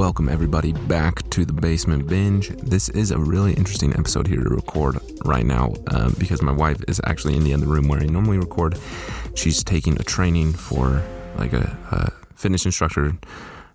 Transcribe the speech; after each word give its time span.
Welcome, 0.00 0.30
everybody, 0.30 0.72
back 0.72 1.28
to 1.28 1.44
the 1.44 1.52
Basement 1.52 2.06
Binge. 2.06 2.48
This 2.56 2.88
is 2.88 3.10
a 3.10 3.18
really 3.18 3.52
interesting 3.52 3.92
episode 3.92 4.26
here 4.26 4.42
to 4.42 4.48
record 4.48 4.98
right 5.26 5.44
now 5.44 5.74
um, 5.88 6.16
because 6.18 6.40
my 6.40 6.52
wife 6.52 6.82
is 6.88 7.02
actually 7.04 7.36
in 7.36 7.44
the 7.44 7.52
other 7.52 7.66
room 7.66 7.86
where 7.86 8.00
I 8.00 8.06
normally 8.06 8.38
record. 8.38 8.78
She's 9.34 9.62
taking 9.62 10.00
a 10.00 10.02
training 10.02 10.54
for 10.54 11.02
like 11.36 11.52
a, 11.52 11.76
a 11.90 12.34
fitness 12.34 12.64
instructor 12.64 13.12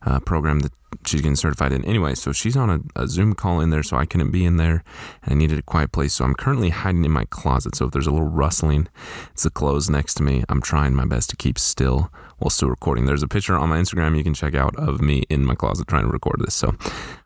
uh, 0.07 0.19
program 0.21 0.61
that 0.61 0.71
she's 1.05 1.21
getting 1.21 1.35
certified 1.35 1.71
in 1.71 1.83
anyway. 1.85 2.15
So 2.15 2.31
she's 2.31 2.55
on 2.55 2.69
a, 2.69 2.79
a, 3.03 3.07
Zoom 3.07 3.33
call 3.33 3.59
in 3.59 3.69
there, 3.69 3.83
so 3.83 3.97
I 3.97 4.05
couldn't 4.05 4.31
be 4.31 4.45
in 4.45 4.57
there, 4.57 4.83
and 5.23 5.33
I 5.33 5.35
needed 5.35 5.57
a 5.57 5.63
quiet 5.63 5.91
place. 5.91 6.13
So 6.13 6.25
I'm 6.25 6.35
currently 6.35 6.69
hiding 6.69 7.05
in 7.05 7.11
my 7.11 7.25
closet. 7.25 7.75
So 7.75 7.85
if 7.85 7.91
there's 7.91 8.07
a 8.07 8.11
little 8.11 8.27
rustling, 8.27 8.87
it's 9.31 9.43
the 9.43 9.49
clothes 9.49 9.89
next 9.89 10.15
to 10.15 10.23
me. 10.23 10.43
I'm 10.49 10.61
trying 10.61 10.93
my 10.93 11.05
best 11.05 11.29
to 11.31 11.35
keep 11.35 11.59
still 11.59 12.11
while 12.37 12.49
still 12.49 12.69
recording. 12.69 13.05
There's 13.05 13.23
a 13.23 13.27
picture 13.27 13.55
on 13.55 13.69
my 13.69 13.79
Instagram 13.79 14.17
you 14.17 14.23
can 14.23 14.33
check 14.33 14.55
out 14.55 14.75
of 14.75 15.01
me 15.01 15.23
in 15.29 15.45
my 15.45 15.55
closet 15.55 15.87
trying 15.87 16.05
to 16.05 16.11
record 16.11 16.39
this. 16.39 16.53
So 16.53 16.75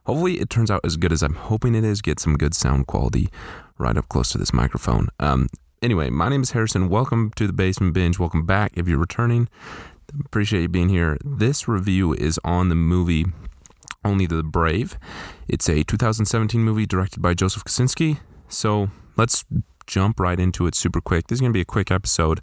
hopefully 0.06 0.40
it 0.40 0.50
turns 0.50 0.70
out 0.70 0.82
as 0.84 0.98
good 0.98 1.12
as 1.12 1.24
I'm 1.24 1.36
hoping 1.36 1.76
it 1.76 1.84
is. 1.84 2.02
Get 2.02 2.20
some 2.20 2.38
good 2.38 2.54
sound 2.54 2.88
quality 2.88 3.30
right 3.78 3.98
up 3.98 4.10
close 4.10 4.32
to 4.32 4.38
this 4.38 4.54
microphone. 4.54 5.10
Um, 5.20 5.50
anyway, 5.82 6.10
my 6.10 6.30
name 6.30 6.44
is 6.44 6.52
Harrison. 6.52 6.90
Welcome 6.90 7.32
to 7.36 7.48
the 7.48 7.54
Basement 7.54 7.94
Binge. 7.94 8.20
Welcome 8.20 8.46
back 8.46 8.74
if 8.76 8.88
you're 8.88 9.00
returning. 9.00 9.50
Appreciate 10.26 10.62
you 10.62 10.68
being 10.68 10.90
here. 10.90 11.18
This 11.24 11.68
review 11.68 12.14
is 12.14 12.40
on 12.44 12.70
the 12.70 12.76
movie 12.76 13.26
Only 14.04 14.26
the 14.26 14.44
Brave. 14.44 14.98
It's 15.48 15.68
a 15.70 15.84
2017 15.84 16.62
movie 16.62 16.86
directed 16.86 17.22
by 17.22 17.34
Joseph 17.34 17.64
Kosinski. 17.64 18.20
So 18.48 18.90
let's 19.18 19.46
jump 19.88 20.20
right 20.20 20.40
into 20.40 20.68
it 20.68 20.76
super 20.76 21.02
quick. 21.02 21.28
This 21.28 21.38
is 21.38 21.42
going 21.42 21.52
to 21.52 21.58
be 21.58 21.62
a 21.62 21.66
quick 21.66 21.92
episode. 21.92 22.40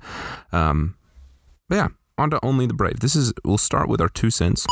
Um, 0.52 0.96
but 1.68 1.76
yeah, 1.76 1.88
on 2.18 2.30
to 2.30 2.44
Only 2.44 2.66
the 2.66 2.74
Brave. 2.74 3.00
This 3.00 3.16
is, 3.16 3.32
we'll 3.44 3.58
start 3.58 3.88
with 3.88 4.00
our 4.00 4.08
two 4.08 4.30
cents 4.30 4.66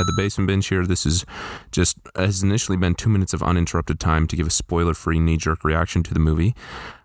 at 0.00 0.06
the 0.06 0.12
basement 0.16 0.48
Binge 0.48 0.66
here. 0.68 0.86
This 0.86 1.04
is 1.04 1.24
just 1.72 1.98
has 2.14 2.42
initially 2.42 2.76
been 2.76 2.94
two 2.94 3.08
minutes 3.08 3.32
of 3.32 3.42
uninterrupted 3.42 3.98
time 3.98 4.26
to 4.28 4.36
give 4.36 4.46
a 4.46 4.50
spoiler 4.50 4.94
free 4.94 5.18
knee 5.18 5.36
jerk 5.36 5.64
reaction 5.64 6.02
to 6.04 6.14
the 6.14 6.20
movie. 6.20 6.54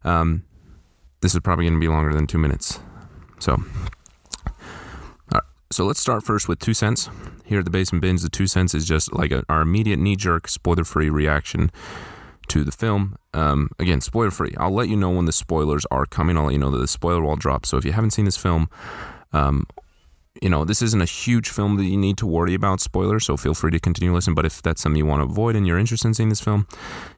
Um, 0.04 0.44
this 1.22 1.34
is 1.34 1.40
probably 1.40 1.66
going 1.66 1.76
to 1.76 1.80
be 1.80 1.88
longer 1.88 2.14
than 2.14 2.28
two 2.28 2.38
minutes. 2.38 2.80
So 3.40 3.64
so 5.74 5.86
let's 5.86 6.00
start 6.00 6.24
first 6.24 6.48
with 6.48 6.60
two 6.60 6.74
cents. 6.74 7.10
Here 7.46 7.60
at 7.60 7.66
the 7.66 7.72
Basement 7.72 8.02
Binge, 8.02 8.22
the 8.22 8.30
two 8.30 8.48
cents 8.48 8.74
is 8.74 8.86
just 8.86 9.12
like 9.14 9.32
a, 9.32 9.44
our 9.50 9.62
immediate 9.62 9.98
knee 9.98 10.16
jerk, 10.16 10.48
spoiler 10.48 10.84
free 10.84 11.10
reaction 11.10 11.72
to 12.50 12.64
the 12.64 12.72
film. 12.72 13.16
Um, 13.34 13.70
again, 13.80 14.00
spoiler 14.00 14.32
free. 14.32 14.54
I'll 14.58 14.74
let 14.74 14.90
you 14.90 14.96
know 14.96 15.10
when 15.10 15.26
the 15.26 15.32
spoilers 15.32 15.86
are 15.90 16.06
coming. 16.06 16.38
I'll 16.38 16.46
let 16.46 16.54
you 16.54 16.60
know 16.60 16.72
that 16.72 16.78
the 16.78 16.88
spoiler 16.88 17.24
wall 17.24 17.36
drops. 17.36 17.70
So 17.70 17.78
if 17.78 17.86
you 17.86 17.92
haven't 17.92 18.12
seen 18.12 18.26
this 18.26 18.38
film, 18.38 18.70
um, 19.32 19.66
you 20.42 20.50
know, 20.50 20.66
this 20.66 20.82
isn't 20.82 21.02
a 21.02 21.06
huge 21.06 21.50
film 21.50 21.78
that 21.78 21.86
you 21.86 21.98
need 21.98 22.18
to 22.18 22.28
worry 22.28 22.54
about 22.54 22.80
spoilers, 22.80 23.26
so 23.26 23.38
feel 23.38 23.54
free 23.54 23.72
to 23.72 23.80
continue 23.80 24.14
listening. 24.14 24.36
But 24.36 24.46
if 24.46 24.62
that's 24.62 24.82
something 24.82 24.98
you 24.98 25.06
want 25.06 25.22
to 25.22 25.32
avoid 25.32 25.56
and 25.56 25.66
you're 25.66 25.80
interested 25.80 26.08
in 26.08 26.14
seeing 26.14 26.30
this 26.30 26.42
film, 26.42 26.68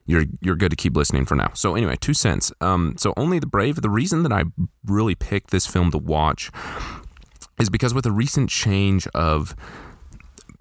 you're 0.05 0.25
you're 0.41 0.55
good 0.55 0.69
to 0.69 0.75
keep 0.75 0.95
listening 0.95 1.25
for 1.25 1.35
now. 1.35 1.51
So 1.53 1.75
anyway, 1.75 1.95
two 1.99 2.13
cents. 2.13 2.51
Um, 2.61 2.95
so 2.97 3.13
only 3.17 3.39
the 3.39 3.47
brave. 3.47 3.81
The 3.81 3.89
reason 3.89 4.23
that 4.23 4.31
I 4.31 4.43
really 4.85 5.15
picked 5.15 5.51
this 5.51 5.65
film 5.65 5.91
to 5.91 5.97
watch 5.97 6.51
is 7.59 7.69
because 7.69 7.93
with 7.93 8.05
a 8.05 8.11
recent 8.11 8.49
change 8.49 9.07
of 9.13 9.55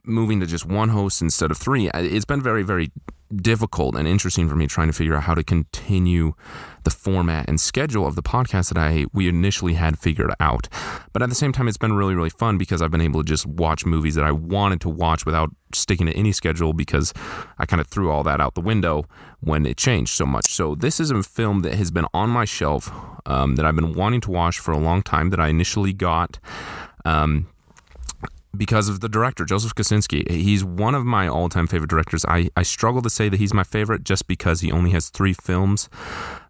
moving 0.05 0.41
to 0.41 0.47
just 0.47 0.66
one 0.66 0.91
host 0.91 1.22
instead 1.22 1.50
of 1.50 1.56
three, 1.56 1.91
it's 1.94 2.25
been 2.25 2.43
very, 2.43 2.62
very 2.62 2.93
difficult 3.37 3.97
and 3.97 4.06
interesting 4.06 4.49
for 4.49 4.56
me 4.56 4.67
trying 4.67 4.87
to 4.89 4.93
figure 4.93 5.15
out 5.15 5.25
how 5.25 5.34
to 5.34 5.43
continue 5.43 6.33
the 6.84 6.91
format 6.91 7.49
and 7.49 7.61
schedule 7.61 8.06
of 8.06 8.15
the 8.15 8.22
podcast 8.22 8.72
that 8.72 8.78
I 8.78 9.06
we 9.12 9.28
initially 9.28 9.75
had 9.75 9.99
figured 9.99 10.33
out. 10.41 10.69
But 11.12 11.22
at 11.22 11.28
the 11.28 11.34
same 11.34 11.53
time, 11.53 11.69
it's 11.69 11.77
been 11.77 11.95
really, 11.95 12.15
really 12.15 12.31
fun 12.31 12.59
because 12.59 12.83
I've 12.83 12.91
been 12.91 13.00
able 13.00 13.22
to 13.22 13.27
just 13.27 13.47
watch 13.47 13.87
movies 13.87 14.15
that 14.15 14.25
I 14.25 14.33
wanted 14.33 14.81
to 14.83 14.89
watch 14.89 15.25
without 15.25 15.50
sticking 15.72 16.06
to 16.06 16.12
any 16.12 16.33
schedule 16.33 16.72
because 16.72 17.12
I 17.59 17.67
kind 17.67 17.81
of 17.81 17.87
threw 17.87 18.11
all 18.11 18.22
that 18.25 18.41
out 18.41 18.55
the 18.55 18.61
window 18.61 19.06
when 19.41 19.66
it 19.66 19.77
changed 19.77 20.12
so 20.12 20.27
much. 20.27 20.53
So 20.53 20.75
this 20.75 21.01
is 21.01 21.11
a 21.11 21.22
film 21.22 21.61
that 21.61 21.75
has 21.75 21.91
been 21.91 22.06
on 22.15 22.31
my 22.31 22.45
shelf 22.45 22.91
um, 23.27 23.56
that 23.56 23.66
I've 23.66 23.77
been 23.77 23.95
wanting 23.95 24.21
to 24.22 24.31
watch 24.31 24.59
for 24.59 24.72
a 24.72 24.78
long 24.78 25.03
time 25.03 25.31
that 25.31 25.41
I 25.41 25.49
initially 25.49 25.93
got. 25.93 26.39
Um, 27.05 27.49
because 28.56 28.88
of 28.88 29.00
the 29.00 29.09
director, 29.09 29.44
Joseph 29.44 29.75
Kosinski. 29.75 30.31
He's 30.31 30.65
one 30.65 30.94
of 30.94 31.04
my 31.04 31.28
all 31.28 31.48
time 31.48 31.66
favorite 31.66 31.91
directors. 31.91 32.25
I, 32.26 32.50
I 32.56 32.62
struggle 32.62 33.03
to 33.03 33.10
say 33.10 33.28
that 33.28 33.38
he's 33.38 33.54
my 33.54 33.65
favorite 33.65 34.04
just 34.04 34.26
because 34.26 34.60
he 34.60 34.72
only 34.72 34.91
has 34.91 35.10
three 35.10 35.32
films, 35.32 35.88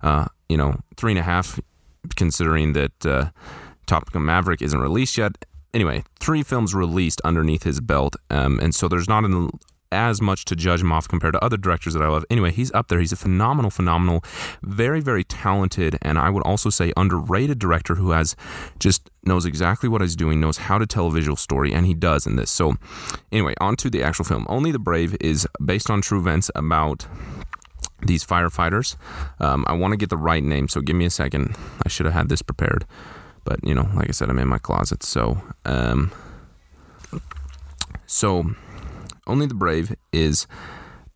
uh, 0.02 0.26
you 0.48 0.56
know, 0.56 0.80
three 0.96 1.12
and 1.12 1.18
a 1.18 1.22
half, 1.22 1.58
considering 2.16 2.72
that 2.74 3.06
uh, 3.06 3.30
Top 3.86 4.12
Gun 4.12 4.24
Maverick 4.24 4.62
isn't 4.62 4.80
released 4.80 5.18
yet. 5.18 5.44
Anyway, 5.72 6.04
three 6.20 6.42
films 6.42 6.74
released 6.74 7.20
underneath 7.24 7.64
his 7.64 7.80
belt. 7.80 8.16
Um, 8.30 8.60
and 8.60 8.74
so 8.74 8.86
there's 8.86 9.08
not 9.08 9.24
an 9.24 9.50
as 9.94 10.20
much 10.20 10.44
to 10.46 10.56
judge 10.56 10.80
him 10.80 10.92
off 10.92 11.08
compared 11.08 11.32
to 11.34 11.44
other 11.44 11.56
directors 11.56 11.94
that 11.94 12.02
I 12.02 12.08
love. 12.08 12.24
Anyway, 12.28 12.50
he's 12.50 12.72
up 12.72 12.88
there. 12.88 13.00
He's 13.00 13.12
a 13.12 13.16
phenomenal, 13.16 13.70
phenomenal, 13.70 14.22
very, 14.62 15.00
very 15.00 15.24
talented, 15.24 15.96
and 16.02 16.18
I 16.18 16.30
would 16.30 16.42
also 16.42 16.68
say 16.68 16.92
underrated 16.96 17.58
director 17.58 17.94
who 17.94 18.10
has 18.10 18.36
just 18.78 19.08
knows 19.24 19.46
exactly 19.46 19.88
what 19.88 20.02
he's 20.02 20.16
doing, 20.16 20.40
knows 20.40 20.58
how 20.58 20.78
to 20.78 20.86
tell 20.86 21.06
a 21.06 21.10
visual 21.10 21.36
story, 21.36 21.72
and 21.72 21.86
he 21.86 21.94
does 21.94 22.26
in 22.26 22.36
this. 22.36 22.50
So, 22.50 22.74
anyway, 23.32 23.54
on 23.60 23.76
to 23.76 23.88
the 23.88 24.02
actual 24.02 24.24
film. 24.24 24.44
Only 24.48 24.72
the 24.72 24.78
Brave 24.78 25.16
is 25.20 25.48
based 25.64 25.90
on 25.90 26.02
true 26.02 26.18
events 26.18 26.50
about 26.54 27.06
these 28.02 28.24
firefighters. 28.24 28.96
Um, 29.40 29.64
I 29.66 29.72
want 29.72 29.92
to 29.92 29.96
get 29.96 30.10
the 30.10 30.16
right 30.16 30.42
name, 30.42 30.68
so 30.68 30.80
give 30.80 30.96
me 30.96 31.06
a 31.06 31.10
second. 31.10 31.56
I 31.84 31.88
should 31.88 32.06
have 32.06 32.14
had 32.14 32.28
this 32.28 32.42
prepared, 32.42 32.84
but 33.44 33.60
you 33.64 33.74
know, 33.74 33.88
like 33.94 34.08
I 34.08 34.12
said, 34.12 34.28
I'm 34.28 34.38
in 34.38 34.48
my 34.48 34.58
closet, 34.58 35.02
so 35.02 35.40
um, 35.64 36.12
so 38.06 38.54
only 39.26 39.46
the 39.46 39.54
Brave 39.54 39.94
is 40.12 40.46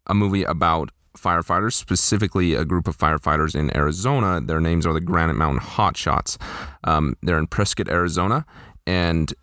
a 0.07 0.15
movie 0.15 0.45
about 0.45 0.91
firefighters, 1.17 1.73
specifically 1.75 2.55
a 2.55 2.65
group 2.65 2.89
of 2.89 2.97
firefighters 2.97 3.55
in 3.55 3.77
Arizona. 3.77 4.41
Their 4.41 4.61
names 4.61 4.87
are 4.87 4.93
the 4.93 5.01
Granite 5.01 5.35
Mountain 5.35 5.61
Hotshots. 5.61 6.39
Um, 6.85 7.17
they're 7.23 7.39
in 7.39 7.47
Prescott, 7.49 7.89
Arizona, 7.89 8.47
and 8.87 9.35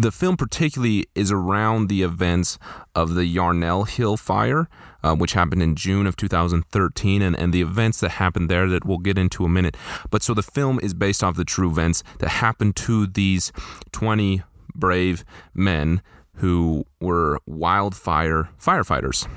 the 0.00 0.10
film 0.10 0.36
particularly 0.36 1.04
is 1.14 1.30
around 1.30 1.88
the 1.88 2.02
events 2.02 2.58
of 2.94 3.14
the 3.14 3.26
Yarnell 3.26 3.84
Hill 3.84 4.16
fire, 4.16 4.68
uh, 5.02 5.14
which 5.14 5.34
happened 5.34 5.62
in 5.62 5.74
June 5.74 6.06
of 6.06 6.16
2013, 6.16 7.20
and, 7.20 7.36
and 7.36 7.52
the 7.52 7.60
events 7.60 8.00
that 8.00 8.12
happened 8.12 8.48
there 8.48 8.68
that 8.68 8.86
we'll 8.86 8.98
get 8.98 9.18
into 9.18 9.44
a 9.44 9.48
minute. 9.48 9.76
But 10.10 10.22
so 10.22 10.32
the 10.32 10.42
film 10.42 10.80
is 10.82 10.94
based 10.94 11.22
off 11.22 11.36
the 11.36 11.44
true 11.44 11.68
events 11.68 12.02
that 12.20 12.28
happened 12.28 12.76
to 12.76 13.06
these 13.06 13.52
20 13.92 14.42
brave 14.74 15.24
men 15.52 16.00
who 16.36 16.84
were 17.00 17.38
wildfire 17.46 18.48
firefighters. 18.60 19.28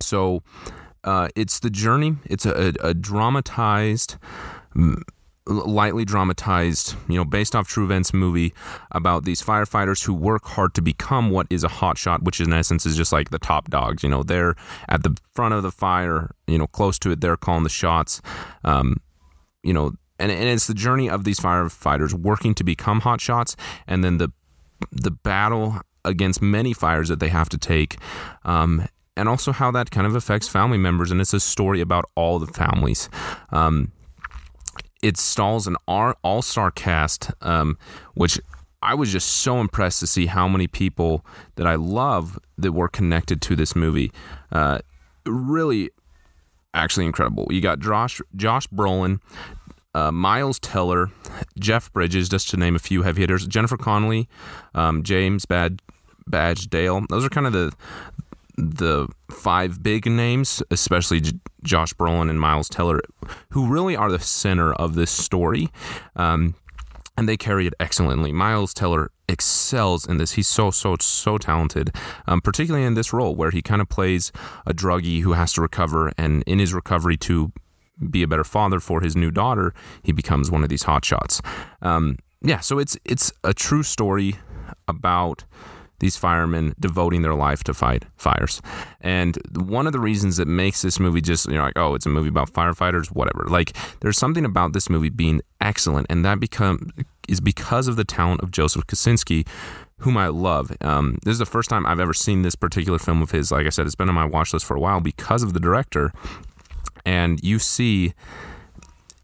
So 0.00 0.42
uh, 1.04 1.28
it's 1.34 1.58
the 1.60 1.70
journey. 1.70 2.16
It's 2.24 2.46
a, 2.46 2.74
a, 2.80 2.88
a 2.88 2.94
dramatized, 2.94 4.16
lightly 5.46 6.04
dramatized, 6.04 6.94
you 7.08 7.16
know, 7.16 7.24
based 7.24 7.56
off 7.56 7.66
true 7.66 7.84
events 7.84 8.14
movie 8.14 8.54
about 8.92 9.24
these 9.24 9.42
firefighters 9.42 10.04
who 10.04 10.14
work 10.14 10.44
hard 10.44 10.74
to 10.74 10.82
become 10.82 11.30
what 11.30 11.46
is 11.50 11.64
a 11.64 11.68
hot 11.68 11.98
shot, 11.98 12.22
which 12.22 12.40
in 12.40 12.52
essence 12.52 12.86
is 12.86 12.96
just 12.96 13.12
like 13.12 13.30
the 13.30 13.38
top 13.38 13.68
dogs. 13.68 14.02
You 14.02 14.08
know, 14.08 14.22
they're 14.22 14.54
at 14.88 15.02
the 15.02 15.16
front 15.34 15.54
of 15.54 15.62
the 15.62 15.72
fire, 15.72 16.30
you 16.46 16.58
know, 16.58 16.66
close 16.66 16.98
to 17.00 17.10
it. 17.10 17.20
They're 17.20 17.36
calling 17.36 17.64
the 17.64 17.68
shots. 17.68 18.22
Um, 18.64 18.98
you 19.62 19.72
know, 19.72 19.92
and, 20.18 20.30
and 20.30 20.48
it's 20.48 20.66
the 20.66 20.74
journey 20.74 21.10
of 21.10 21.24
these 21.24 21.40
firefighters 21.40 22.12
working 22.12 22.54
to 22.54 22.64
become 22.64 23.00
hot 23.00 23.20
shots, 23.20 23.56
and 23.86 24.04
then 24.04 24.18
the 24.18 24.32
the 24.90 25.10
battle 25.10 25.80
against 26.04 26.42
many 26.42 26.72
fires 26.72 27.08
that 27.08 27.20
they 27.20 27.28
have 27.28 27.48
to 27.50 27.58
take. 27.58 27.96
Um, 28.44 28.86
and 29.16 29.28
also 29.28 29.52
how 29.52 29.70
that 29.72 29.90
kind 29.90 30.06
of 30.06 30.14
affects 30.14 30.48
family 30.48 30.78
members. 30.78 31.10
And 31.10 31.20
it's 31.20 31.34
a 31.34 31.40
story 31.40 31.80
about 31.80 32.06
all 32.14 32.38
the 32.38 32.46
families. 32.46 33.08
Um, 33.50 33.92
it 35.02 35.16
stalls 35.16 35.66
an 35.66 35.76
all 35.86 36.42
star 36.42 36.70
cast, 36.70 37.30
um, 37.42 37.76
which 38.14 38.40
I 38.80 38.94
was 38.94 39.12
just 39.12 39.28
so 39.28 39.60
impressed 39.60 40.00
to 40.00 40.06
see 40.06 40.26
how 40.26 40.48
many 40.48 40.66
people 40.66 41.24
that 41.56 41.66
I 41.66 41.74
love 41.74 42.38
that 42.56 42.72
were 42.72 42.88
connected 42.88 43.42
to 43.42 43.56
this 43.56 43.76
movie. 43.76 44.12
Uh, 44.50 44.78
really 45.26 45.90
actually 46.74 47.06
incredible. 47.06 47.46
You 47.50 47.60
got 47.60 47.80
Josh 47.80 48.20
Josh 48.34 48.66
Brolin, 48.68 49.20
uh, 49.94 50.10
Miles 50.10 50.58
Teller, 50.58 51.10
Jeff 51.58 51.92
Bridges, 51.92 52.28
just 52.28 52.48
to 52.50 52.56
name 52.56 52.74
a 52.74 52.80
few 52.80 53.02
heavy 53.02 53.22
hitters. 53.22 53.46
Jennifer 53.46 53.76
Connelly, 53.76 54.28
um, 54.74 55.02
James 55.02 55.46
Bad 55.46 55.80
Badge 56.26 56.68
Dale. 56.68 57.04
Those 57.08 57.24
are 57.24 57.30
kind 57.30 57.46
of 57.46 57.52
the 57.52 57.72
the 58.56 59.08
five 59.30 59.82
big 59.82 60.06
names, 60.06 60.62
especially 60.70 61.20
J- 61.20 61.32
Josh 61.62 61.94
Brolin 61.94 62.28
and 62.28 62.38
Miles 62.38 62.68
Teller, 62.68 63.00
who 63.50 63.66
really 63.66 63.96
are 63.96 64.10
the 64.10 64.18
center 64.18 64.74
of 64.74 64.94
this 64.94 65.10
story. 65.10 65.70
Um, 66.16 66.54
and 67.16 67.28
they 67.28 67.36
carry 67.36 67.66
it 67.66 67.74
excellently. 67.78 68.32
Miles 68.32 68.72
Teller 68.72 69.10
excels 69.28 70.06
in 70.06 70.16
this. 70.16 70.32
He's 70.32 70.48
so 70.48 70.70
so 70.70 70.96
so 71.00 71.38
talented, 71.38 71.94
um, 72.26 72.40
particularly 72.40 72.86
in 72.86 72.94
this 72.94 73.12
role 73.12 73.34
where 73.34 73.50
he 73.50 73.62
kind 73.62 73.80
of 73.82 73.88
plays 73.88 74.32
a 74.66 74.72
druggie 74.72 75.22
who 75.22 75.32
has 75.32 75.52
to 75.54 75.62
recover, 75.62 76.12
and 76.16 76.42
in 76.46 76.58
his 76.58 76.72
recovery 76.72 77.16
to 77.18 77.52
be 78.10 78.22
a 78.22 78.26
better 78.26 78.44
father 78.44 78.80
for 78.80 79.00
his 79.02 79.14
new 79.14 79.30
daughter, 79.30 79.74
he 80.02 80.12
becomes 80.12 80.50
one 80.50 80.62
of 80.62 80.68
these 80.68 80.84
hotshots. 80.84 81.44
Um, 81.82 82.18
yeah, 82.40 82.60
so 82.60 82.78
it's 82.78 82.96
it's 83.04 83.32
a 83.44 83.52
true 83.54 83.82
story 83.82 84.36
about 84.88 85.44
these 86.02 86.16
firemen 86.16 86.74
devoting 86.78 87.22
their 87.22 87.34
life 87.34 87.62
to 87.64 87.72
fight 87.72 88.04
fires. 88.16 88.60
And 89.00 89.38
one 89.56 89.86
of 89.86 89.92
the 89.92 90.00
reasons 90.00 90.36
that 90.36 90.48
makes 90.48 90.82
this 90.82 90.98
movie 91.00 91.20
just, 91.20 91.46
you 91.46 91.54
know, 91.54 91.62
like, 91.62 91.78
oh, 91.78 91.94
it's 91.94 92.04
a 92.04 92.10
movie 92.10 92.28
about 92.28 92.52
firefighters, 92.52 93.06
whatever. 93.06 93.46
Like, 93.48 93.74
there's 94.00 94.18
something 94.18 94.44
about 94.44 94.72
this 94.72 94.90
movie 94.90 95.10
being 95.10 95.40
excellent, 95.60 96.08
and 96.10 96.24
that 96.24 96.40
become 96.40 96.90
is 97.28 97.40
because 97.40 97.86
of 97.86 97.94
the 97.94 98.04
talent 98.04 98.42
of 98.42 98.50
Joseph 98.50 98.86
Kosinski, 98.88 99.46
whom 99.98 100.16
I 100.16 100.26
love. 100.26 100.76
Um, 100.80 101.18
this 101.22 101.32
is 101.32 101.38
the 101.38 101.46
first 101.46 101.70
time 101.70 101.86
I've 101.86 102.00
ever 102.00 102.12
seen 102.12 102.42
this 102.42 102.56
particular 102.56 102.98
film 102.98 103.22
of 103.22 103.30
his. 103.30 103.52
Like 103.52 103.66
I 103.66 103.70
said, 103.70 103.86
it's 103.86 103.94
been 103.94 104.08
on 104.08 104.14
my 104.16 104.24
watch 104.24 104.52
list 104.52 104.66
for 104.66 104.76
a 104.76 104.80
while 104.80 105.00
because 105.00 105.44
of 105.44 105.54
the 105.54 105.60
director. 105.60 106.12
And 107.06 107.42
you 107.42 107.60
see 107.60 108.12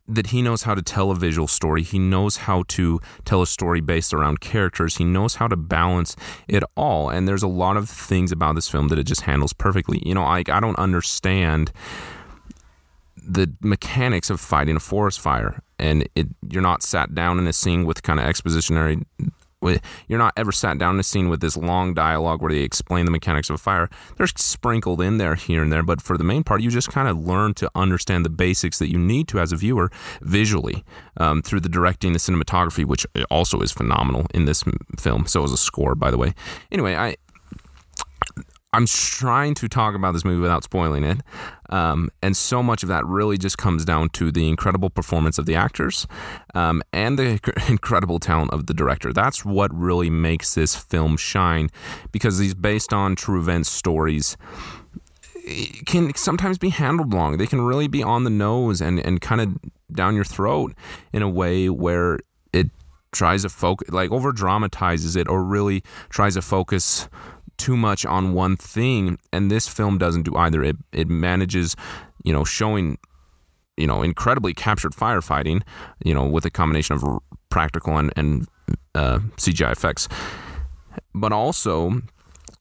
that 0.09 0.29
he 0.29 0.41
knows 0.41 0.63
how 0.63 0.75
to 0.75 0.83
tell 0.83 1.11
a 1.11 1.15
visual 1.15 1.47
story. 1.47 1.83
He 1.83 1.99
knows 1.99 2.39
how 2.39 2.65
to 2.69 2.99
tell 3.25 3.43
a 3.43 3.47
story 3.47 3.81
based 3.81 4.15
around 4.15 4.41
characters. 4.41 4.97
He 4.97 5.05
knows 5.05 5.37
how 5.37 5.49
to 5.49 5.57
balance 5.57 6.17
it 6.49 6.65
all. 6.77 7.11
And 7.11 7.29
there's 7.29 7.43
a 7.43 7.49
lot 7.49 7.77
of 7.77 7.89
things 7.89 8.33
about 8.33 8.55
this 8.55 8.69
film 8.69 8.89
that 8.89 8.99
it 8.99 9.05
just 9.05 9.23
handles 9.23 9.53
perfectly. 9.53 10.03
You 10.05 10.15
know, 10.15 10.25
like 10.25 10.49
I 10.49 10.61
don't 10.61 10.79
understand 10.79 11.71
the 13.17 13.53
mechanics 13.61 14.31
of 14.31 14.41
fighting 14.41 14.77
a 14.77 14.81
forest 14.81 15.21
fire 15.21 15.63
and 15.79 16.09
it 16.15 16.29
you're 16.49 16.63
not 16.63 16.83
sat 16.83 17.15
down 17.15 17.39
in 17.39 17.47
a 17.47 17.53
scene 17.53 17.85
with 17.85 18.03
kind 18.03 18.19
of 18.19 18.25
expositionary 18.25 19.05
you're 20.09 20.19
not 20.19 20.33
ever 20.37 20.53
sat 20.53 20.79
down 20.79 20.95
in 20.95 21.01
a 21.01 21.05
scene 21.05 21.29
with 21.29 21.41
this 21.41 21.57
long 21.57 21.95
dialogue 21.95 22.41
where 22.43 22.53
they 22.53 22.61
explain 22.61 23.05
the 23.05 23.11
mechanics 23.11 23.51
of 23.51 23.55
a 23.55 23.59
fire. 23.59 23.89
They're 24.17 24.27
sprinkled 24.27 25.01
in 25.01 25.19
there 25.19 25.35
here 25.35 25.63
and 25.63 25.73
there, 25.73 25.83
but 25.83 26.01
for 26.01 26.17
the 26.17 26.25
main 26.25 26.45
part, 26.45 26.63
you 26.63 26.71
just 26.71 26.91
kind 26.91 27.09
of 27.09 27.19
learn 27.19 27.55
to 27.55 27.71
understand 27.75 28.25
the 28.25 28.31
basics 28.31 28.79
that 28.79 28.91
you 28.91 28.99
need 28.99 29.29
to 29.29 29.41
as 29.41 29.53
a 29.53 29.57
viewer 29.57 29.91
visually 30.21 30.85
um, 31.17 31.43
through 31.43 31.61
the 31.61 31.69
directing, 31.69 32.13
the 32.13 32.19
cinematography, 32.19 32.85
which 32.85 33.07
also 33.31 33.61
is 33.61 33.73
phenomenal 33.73 34.27
in 34.35 34.45
this 34.45 34.65
film. 34.99 35.27
So 35.27 35.45
is 35.45 35.53
a 35.53 35.57
score, 35.57 35.95
by 35.95 36.11
the 36.11 36.19
way. 36.19 36.35
Anyway, 36.71 36.95
I 36.95 37.17
I'm 38.73 38.87
trying 38.87 39.55
to 39.55 39.69
talk 39.69 39.95
about 39.95 40.13
this 40.13 40.25
movie 40.25 40.41
without 40.41 40.63
spoiling 40.63 41.03
it. 41.03 41.21
Um, 41.71 42.11
and 42.23 42.37
so 42.37 42.63
much 42.63 42.83
of 42.83 42.89
that 42.91 43.07
really 43.07 43.39
just 43.39 43.57
comes 43.57 43.85
down 43.85 44.11
to 44.11 44.31
the 44.31 44.47
incredible 44.47 44.91
performance 44.91 45.39
of 45.39 45.47
the 45.47 45.55
actors 45.55 46.07
um, 46.55 46.83
and 46.93 47.19
the 47.19 47.41
incredible 47.69 48.19
talent 48.19 48.53
of 48.53 48.67
the 48.67 48.75
director. 48.75 49.13
That's 49.13 49.45
what 49.45 49.75
really 49.75 50.11
makes 50.11 50.55
this 50.55 50.77
film 50.77 51.17
shine 51.17 51.71
because 52.13 52.39
these 52.39 52.55
based 52.55 52.93
on 52.93 53.17
true 53.17 53.41
events 53.41 53.71
stories 53.71 54.37
can 55.87 56.15
sometimes 56.15 56.59
be 56.59 56.69
handled 56.69 57.15
wrong. 57.15 57.39
They 57.39 57.47
can 57.47 57.63
really 57.63 57.89
be 57.89 58.03
on 58.03 58.25
the 58.25 58.31
nose 58.31 58.83
and, 58.83 58.99
and 59.01 59.19
kind 59.21 59.41
of 59.41 59.57
down 59.95 60.15
your 60.15 60.25
throat 60.25 60.75
in 61.11 61.23
a 61.23 61.29
way 61.29 61.71
where 61.71 62.19
it 62.53 62.67
tries 63.13 63.43
to 63.43 63.49
focus, 63.49 63.89
like 63.91 64.11
over 64.11 64.31
dramatizes 64.31 65.17
it 65.17 65.27
or 65.27 65.43
really 65.43 65.83
tries 66.11 66.35
to 66.35 66.43
focus 66.43 67.09
too 67.59 67.77
much 67.77 68.07
on 68.07 68.33
one 68.33 68.57
thing 68.57 69.19
and 69.33 69.51
this 69.51 69.69
film 69.69 69.99
doesn't 69.99 70.23
do 70.23 70.35
either. 70.37 70.63
It 70.63 70.77
it 70.93 71.09
manages 71.09 71.77
you 72.25 72.33
know 72.33 72.45
showing 72.45 72.99
you 73.77 73.87
know 73.87 74.03
incredibly 74.03 74.55
captured 74.55 74.93
firefighting 74.93 75.63
you 76.05 76.15
know 76.15 76.25
with 76.25 76.45
a 76.45 76.51
combination 76.51 76.97
of 76.97 77.05
practical 77.51 77.97
and 77.97 78.13
and 78.17 78.49
uh, 78.95 79.19
CGI 79.37 79.73
effects 79.73 80.09
but 81.15 81.33
also 81.33 82.03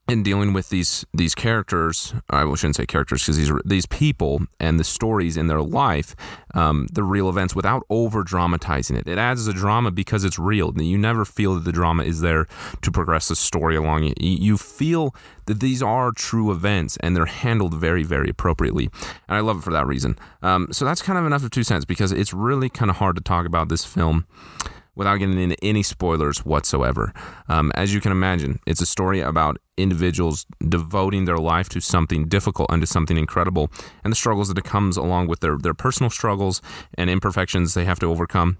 in 0.09 0.23
dealing 0.23 0.53
with 0.53 0.69
these 0.69 1.05
these 1.13 1.35
characters, 1.35 2.13
I 2.29 2.43
shouldn't 2.55 2.77
say 2.77 2.85
characters 2.85 3.23
because 3.23 3.37
these 3.37 3.49
are 3.49 3.61
these 3.65 3.85
people 3.85 4.41
and 4.59 4.79
the 4.79 4.83
stories 4.83 5.35
in 5.35 5.47
their 5.47 5.61
life, 5.61 6.15
um, 6.53 6.87
the 6.91 7.03
real 7.03 7.29
events, 7.29 7.55
without 7.55 7.83
over 7.89 8.23
dramatizing 8.23 8.95
it. 8.95 9.07
It 9.07 9.17
adds 9.17 9.45
the 9.45 9.53
drama 9.53 9.91
because 9.91 10.23
it's 10.23 10.39
real. 10.39 10.73
You 10.79 10.97
never 10.97 11.25
feel 11.25 11.55
that 11.55 11.65
the 11.65 11.71
drama 11.71 12.03
is 12.03 12.21
there 12.21 12.47
to 12.81 12.91
progress 12.91 13.27
the 13.27 13.35
story 13.35 13.75
along. 13.75 14.03
You, 14.03 14.13
you 14.17 14.57
feel 14.57 15.13
that 15.45 15.59
these 15.59 15.83
are 15.83 16.11
true 16.11 16.51
events 16.51 16.97
and 17.01 17.15
they're 17.15 17.25
handled 17.25 17.73
very 17.73 18.03
very 18.03 18.29
appropriately, 18.29 18.89
and 19.27 19.37
I 19.37 19.41
love 19.41 19.57
it 19.59 19.63
for 19.63 19.73
that 19.73 19.87
reason. 19.87 20.17
Um, 20.41 20.69
so 20.71 20.85
that's 20.85 21.01
kind 21.01 21.19
of 21.19 21.25
enough 21.25 21.43
of 21.43 21.51
two 21.51 21.63
cents 21.63 21.83
because 21.83 22.11
it's 22.11 22.33
really 22.33 22.69
kind 22.69 22.89
of 22.89 22.97
hard 22.97 23.17
to 23.17 23.21
talk 23.21 23.45
about 23.45 23.67
this 23.67 23.83
film 23.83 24.25
without 24.97 25.17
getting 25.17 25.39
into 25.39 25.55
any 25.61 25.83
spoilers 25.83 26.43
whatsoever. 26.43 27.13
Um, 27.47 27.71
as 27.75 27.93
you 27.93 28.01
can 28.01 28.11
imagine, 28.11 28.59
it's 28.65 28.81
a 28.81 28.85
story 28.85 29.21
about 29.21 29.57
individuals 29.77 30.45
devoting 30.67 31.25
their 31.25 31.37
life 31.37 31.69
to 31.69 31.79
something 31.79 32.27
difficult 32.27 32.71
and 32.71 32.81
to 32.81 32.87
something 32.87 33.15
incredible, 33.15 33.71
and 34.03 34.11
the 34.11 34.15
struggles 34.15 34.47
that 34.49 34.57
it 34.57 34.63
comes 34.63 34.97
along 34.97 35.27
with 35.27 35.39
their, 35.39 35.57
their 35.57 35.75
personal 35.75 36.09
struggles 36.09 36.61
and 36.95 37.09
imperfections 37.09 37.75
they 37.75 37.85
have 37.85 37.99
to 37.99 38.07
overcome 38.07 38.57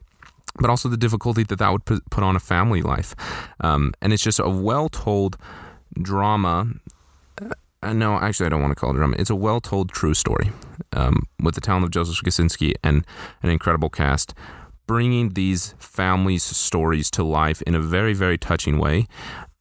but 0.60 0.72
also 0.72 0.90
the 0.90 0.98
difficulty 0.98 1.44
that 1.44 1.60
that 1.60 1.72
would 1.72 1.86
put 1.86 2.24
on 2.24 2.36
a 2.36 2.40
family 2.40 2.82
life. 2.82 3.16
Um, 3.60 3.94
and 4.02 4.12
it's 4.12 4.24
just 4.24 4.40
a 4.40 4.50
well 4.50 4.90
told 4.90 5.38
drama. 6.02 6.70
Uh, 7.84 7.94
no, 7.94 8.16
actually, 8.16 8.48
I 8.48 8.50
don't 8.50 8.62
want 8.62 8.72
to 8.72 8.76
call 8.76 8.90
it 8.90 8.96
a 8.96 8.98
drama. 8.98 9.18
It's 9.20 9.30
a 9.30 9.36
well 9.36 9.62
told 9.62 9.92
true 9.92 10.16
story 10.16 10.52
um, 10.94 11.28
with 11.40 11.54
the 11.54 11.62
talent 11.62 11.86
of 11.86 11.92
Joseph 11.92 12.16
Kosinski 12.26 12.74
and 12.84 13.06
an 13.44 13.52
incredible 13.52 13.92
cast 13.92 14.34
bringing 14.88 15.34
these 15.34 15.76
families' 15.78 16.44
stories 16.44 17.12
to 17.12 17.24
life 17.24 17.62
in 17.64 17.76
a 17.76 17.80
very, 17.80 18.14
very 18.14 18.38
touching 18.38 18.80
way. 18.80 19.06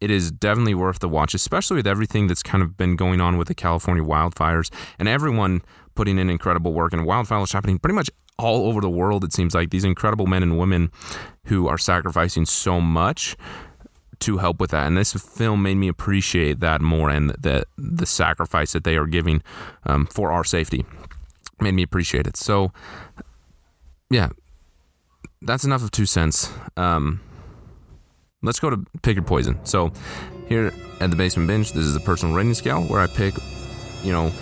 It 0.00 0.10
is 0.10 0.30
definitely 0.30 0.74
worth 0.74 1.00
the 1.00 1.08
watch, 1.08 1.34
especially 1.34 1.76
with 1.76 1.86
everything 1.86 2.26
that's 2.26 2.42
kind 2.42 2.62
of 2.62 2.76
been 2.76 2.96
going 2.96 3.20
on 3.20 3.36
with 3.36 3.48
the 3.48 3.54
California 3.54 4.04
wildfires 4.04 4.70
and 4.98 5.08
everyone 5.08 5.62
putting 5.94 6.18
in 6.18 6.30
incredible 6.30 6.72
work. 6.72 6.92
And 6.92 7.02
wildfires 7.02 7.52
happening 7.52 7.78
pretty 7.78 7.94
much 7.94 8.10
all 8.38 8.68
over 8.68 8.80
the 8.80 8.90
world, 8.90 9.24
it 9.24 9.32
seems 9.32 9.54
like. 9.54 9.70
These 9.70 9.84
incredible 9.84 10.26
men 10.26 10.42
and 10.42 10.58
women 10.58 10.90
who 11.46 11.66
are 11.66 11.78
sacrificing 11.78 12.44
so 12.44 12.80
much 12.80 13.36
to 14.20 14.38
help 14.38 14.60
with 14.60 14.70
that. 14.70 14.86
And 14.86 14.96
this 14.96 15.12
film 15.12 15.62
made 15.62 15.76
me 15.76 15.88
appreciate 15.88 16.60
that 16.60 16.80
more 16.80 17.10
and 17.10 17.30
the, 17.30 17.64
the 17.76 18.06
sacrifice 18.06 18.72
that 18.72 18.84
they 18.84 18.96
are 18.96 19.06
giving 19.06 19.42
um, 19.84 20.06
for 20.06 20.30
our 20.30 20.44
safety. 20.44 20.84
Made 21.60 21.72
me 21.72 21.82
appreciate 21.82 22.26
it. 22.26 22.36
So, 22.36 22.72
yeah, 24.10 24.28
that's 25.42 25.64
enough 25.64 25.82
of 25.82 25.90
two 25.90 26.06
cents. 26.06 26.52
Um, 26.76 27.20
let's 28.42 28.60
go 28.60 28.70
to 28.70 28.84
pick 29.02 29.16
your 29.16 29.24
poison. 29.24 29.58
So 29.64 29.92
here 30.48 30.72
at 31.00 31.10
the 31.10 31.16
basement 31.16 31.48
Binge, 31.48 31.72
this 31.72 31.84
is 31.84 31.94
the 31.94 32.00
personal 32.00 32.34
rating 32.34 32.54
scale 32.54 32.82
where 32.84 33.00
I 33.00 33.06
pick, 33.06 33.34
you 34.02 34.12
know, 34.12 34.32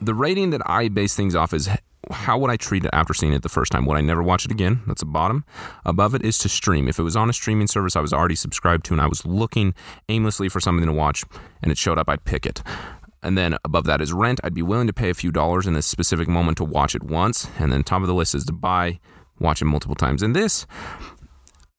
the 0.00 0.14
rating 0.14 0.50
that 0.50 0.62
I 0.66 0.88
base 0.88 1.14
things 1.14 1.34
off 1.34 1.52
is 1.52 1.68
how 2.10 2.36
would 2.38 2.50
I 2.50 2.56
treat 2.56 2.84
it 2.84 2.90
after 2.92 3.14
seeing 3.14 3.32
it 3.32 3.42
the 3.42 3.48
first 3.48 3.72
time? 3.72 3.86
Would 3.86 3.96
I 3.96 4.02
never 4.02 4.22
watch 4.22 4.44
it 4.44 4.50
again? 4.50 4.82
That's 4.86 5.00
the 5.00 5.06
bottom. 5.06 5.44
Above 5.86 6.14
it 6.14 6.22
is 6.22 6.36
to 6.38 6.48
stream. 6.48 6.88
If 6.88 6.98
it 6.98 7.02
was 7.02 7.16
on 7.16 7.30
a 7.30 7.32
streaming 7.32 7.66
service 7.66 7.96
I 7.96 8.00
was 8.00 8.12
already 8.12 8.34
subscribed 8.34 8.84
to 8.86 8.94
and 8.94 9.00
I 9.00 9.06
was 9.06 9.24
looking 9.24 9.74
aimlessly 10.08 10.48
for 10.48 10.60
something 10.60 10.86
to 10.86 10.92
watch 10.92 11.24
and 11.62 11.72
it 11.72 11.78
showed 11.78 11.98
up, 11.98 12.08
I'd 12.08 12.24
pick 12.24 12.46
it. 12.46 12.62
And 13.22 13.38
then 13.38 13.56
above 13.64 13.84
that 13.84 14.02
is 14.02 14.12
rent. 14.12 14.38
I'd 14.44 14.52
be 14.52 14.62
willing 14.62 14.86
to 14.86 14.92
pay 14.92 15.08
a 15.08 15.14
few 15.14 15.32
dollars 15.32 15.66
in 15.66 15.74
a 15.74 15.82
specific 15.82 16.28
moment 16.28 16.58
to 16.58 16.64
watch 16.64 16.94
it 16.94 17.02
once. 17.02 17.48
And 17.58 17.72
then 17.72 17.82
top 17.82 18.02
of 18.02 18.08
the 18.08 18.14
list 18.14 18.34
is 18.34 18.44
to 18.44 18.52
buy 18.52 19.00
watch 19.40 19.62
it 19.62 19.66
multiple 19.66 19.94
times. 19.94 20.22
And 20.22 20.34
this, 20.34 20.66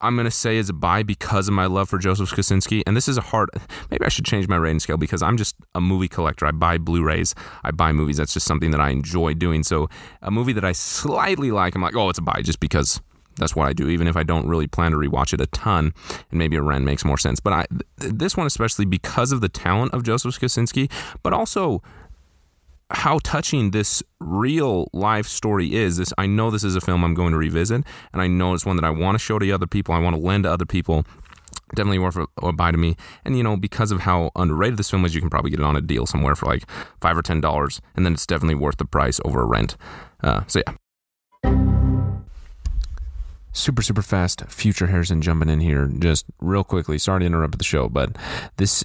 I'm 0.00 0.14
going 0.14 0.26
to 0.26 0.30
say 0.30 0.56
is 0.56 0.68
a 0.68 0.74
buy 0.74 1.02
because 1.02 1.48
of 1.48 1.54
my 1.54 1.66
love 1.66 1.88
for 1.88 1.98
Joseph 1.98 2.30
Kosinski. 2.30 2.82
And 2.86 2.96
this 2.96 3.08
is 3.08 3.16
a 3.16 3.22
hard, 3.22 3.48
maybe 3.90 4.04
I 4.04 4.08
should 4.08 4.26
change 4.26 4.46
my 4.46 4.56
rating 4.56 4.80
scale 4.80 4.98
because 4.98 5.22
I'm 5.22 5.36
just 5.36 5.56
a 5.74 5.80
movie 5.80 6.08
collector. 6.08 6.46
I 6.46 6.52
buy 6.52 6.78
Blu 6.78 7.02
rays, 7.02 7.34
I 7.64 7.70
buy 7.70 7.92
movies. 7.92 8.18
That's 8.18 8.34
just 8.34 8.46
something 8.46 8.70
that 8.72 8.80
I 8.80 8.90
enjoy 8.90 9.34
doing. 9.34 9.62
So 9.62 9.88
a 10.20 10.30
movie 10.30 10.52
that 10.52 10.64
I 10.64 10.72
slightly 10.72 11.50
like, 11.50 11.74
I'm 11.74 11.82
like, 11.82 11.96
oh, 11.96 12.10
it's 12.10 12.18
a 12.18 12.22
buy 12.22 12.42
just 12.42 12.60
because 12.60 13.00
that's 13.38 13.56
what 13.56 13.66
I 13.66 13.72
do, 13.72 13.88
even 13.88 14.06
if 14.06 14.16
I 14.16 14.22
don't 14.22 14.46
really 14.46 14.66
plan 14.66 14.92
to 14.92 14.98
rewatch 14.98 15.32
it 15.32 15.40
a 15.40 15.46
ton. 15.46 15.92
And 16.30 16.38
maybe 16.38 16.56
a 16.56 16.62
rent 16.62 16.84
makes 16.84 17.04
more 17.04 17.18
sense. 17.18 17.40
But 17.40 17.52
I, 17.52 17.66
this 17.96 18.36
one, 18.36 18.46
especially 18.46 18.84
because 18.84 19.32
of 19.32 19.40
the 19.40 19.48
talent 19.48 19.92
of 19.94 20.02
Joseph 20.02 20.38
Kosinski, 20.38 20.90
but 21.22 21.32
also 21.32 21.82
how 22.90 23.18
touching 23.24 23.70
this 23.72 24.02
real 24.20 24.88
life 24.92 25.26
story 25.26 25.74
is. 25.74 25.96
This 25.96 26.12
I 26.16 26.26
know 26.26 26.50
this 26.50 26.64
is 26.64 26.76
a 26.76 26.80
film 26.80 27.04
I'm 27.04 27.14
going 27.14 27.32
to 27.32 27.38
revisit, 27.38 27.84
and 28.12 28.22
I 28.22 28.26
know 28.26 28.54
it's 28.54 28.66
one 28.66 28.76
that 28.76 28.84
I 28.84 28.90
want 28.90 29.16
to 29.16 29.18
show 29.18 29.38
to 29.38 29.50
other 29.50 29.66
people. 29.66 29.94
I 29.94 29.98
want 29.98 30.16
to 30.16 30.22
lend 30.22 30.44
to 30.44 30.52
other 30.52 30.66
people. 30.66 31.04
definitely 31.74 31.98
worth 31.98 32.16
a, 32.42 32.52
buy 32.52 32.70
to 32.70 32.78
me. 32.78 32.96
And 33.24 33.36
you 33.36 33.42
know, 33.42 33.56
because 33.56 33.90
of 33.90 34.00
how 34.00 34.30
underrated 34.36 34.78
this 34.78 34.90
film 34.90 35.04
is, 35.04 35.14
you 35.14 35.20
can 35.20 35.30
probably 35.30 35.50
get 35.50 35.60
it 35.60 35.66
on 35.66 35.76
a 35.76 35.80
deal 35.80 36.06
somewhere 36.06 36.36
for 36.36 36.46
like 36.46 36.64
five 37.00 37.16
or 37.16 37.22
ten 37.22 37.40
dollars, 37.40 37.80
and 37.96 38.06
then 38.06 38.12
it's 38.12 38.26
definitely 38.26 38.54
worth 38.54 38.76
the 38.76 38.84
price 38.84 39.20
over 39.24 39.44
rent. 39.46 39.76
Uh, 40.22 40.42
so 40.46 40.62
yeah. 40.66 40.74
Super, 43.52 43.80
super 43.82 44.02
fast. 44.02 44.42
Future 44.48 44.88
Harrison 44.88 45.22
jumping 45.22 45.48
in 45.48 45.60
here 45.60 45.86
just 45.98 46.26
real 46.40 46.62
quickly. 46.62 46.98
Sorry 46.98 47.20
to 47.20 47.26
interrupt 47.26 47.56
the 47.56 47.64
show, 47.64 47.88
but 47.88 48.14
this 48.58 48.84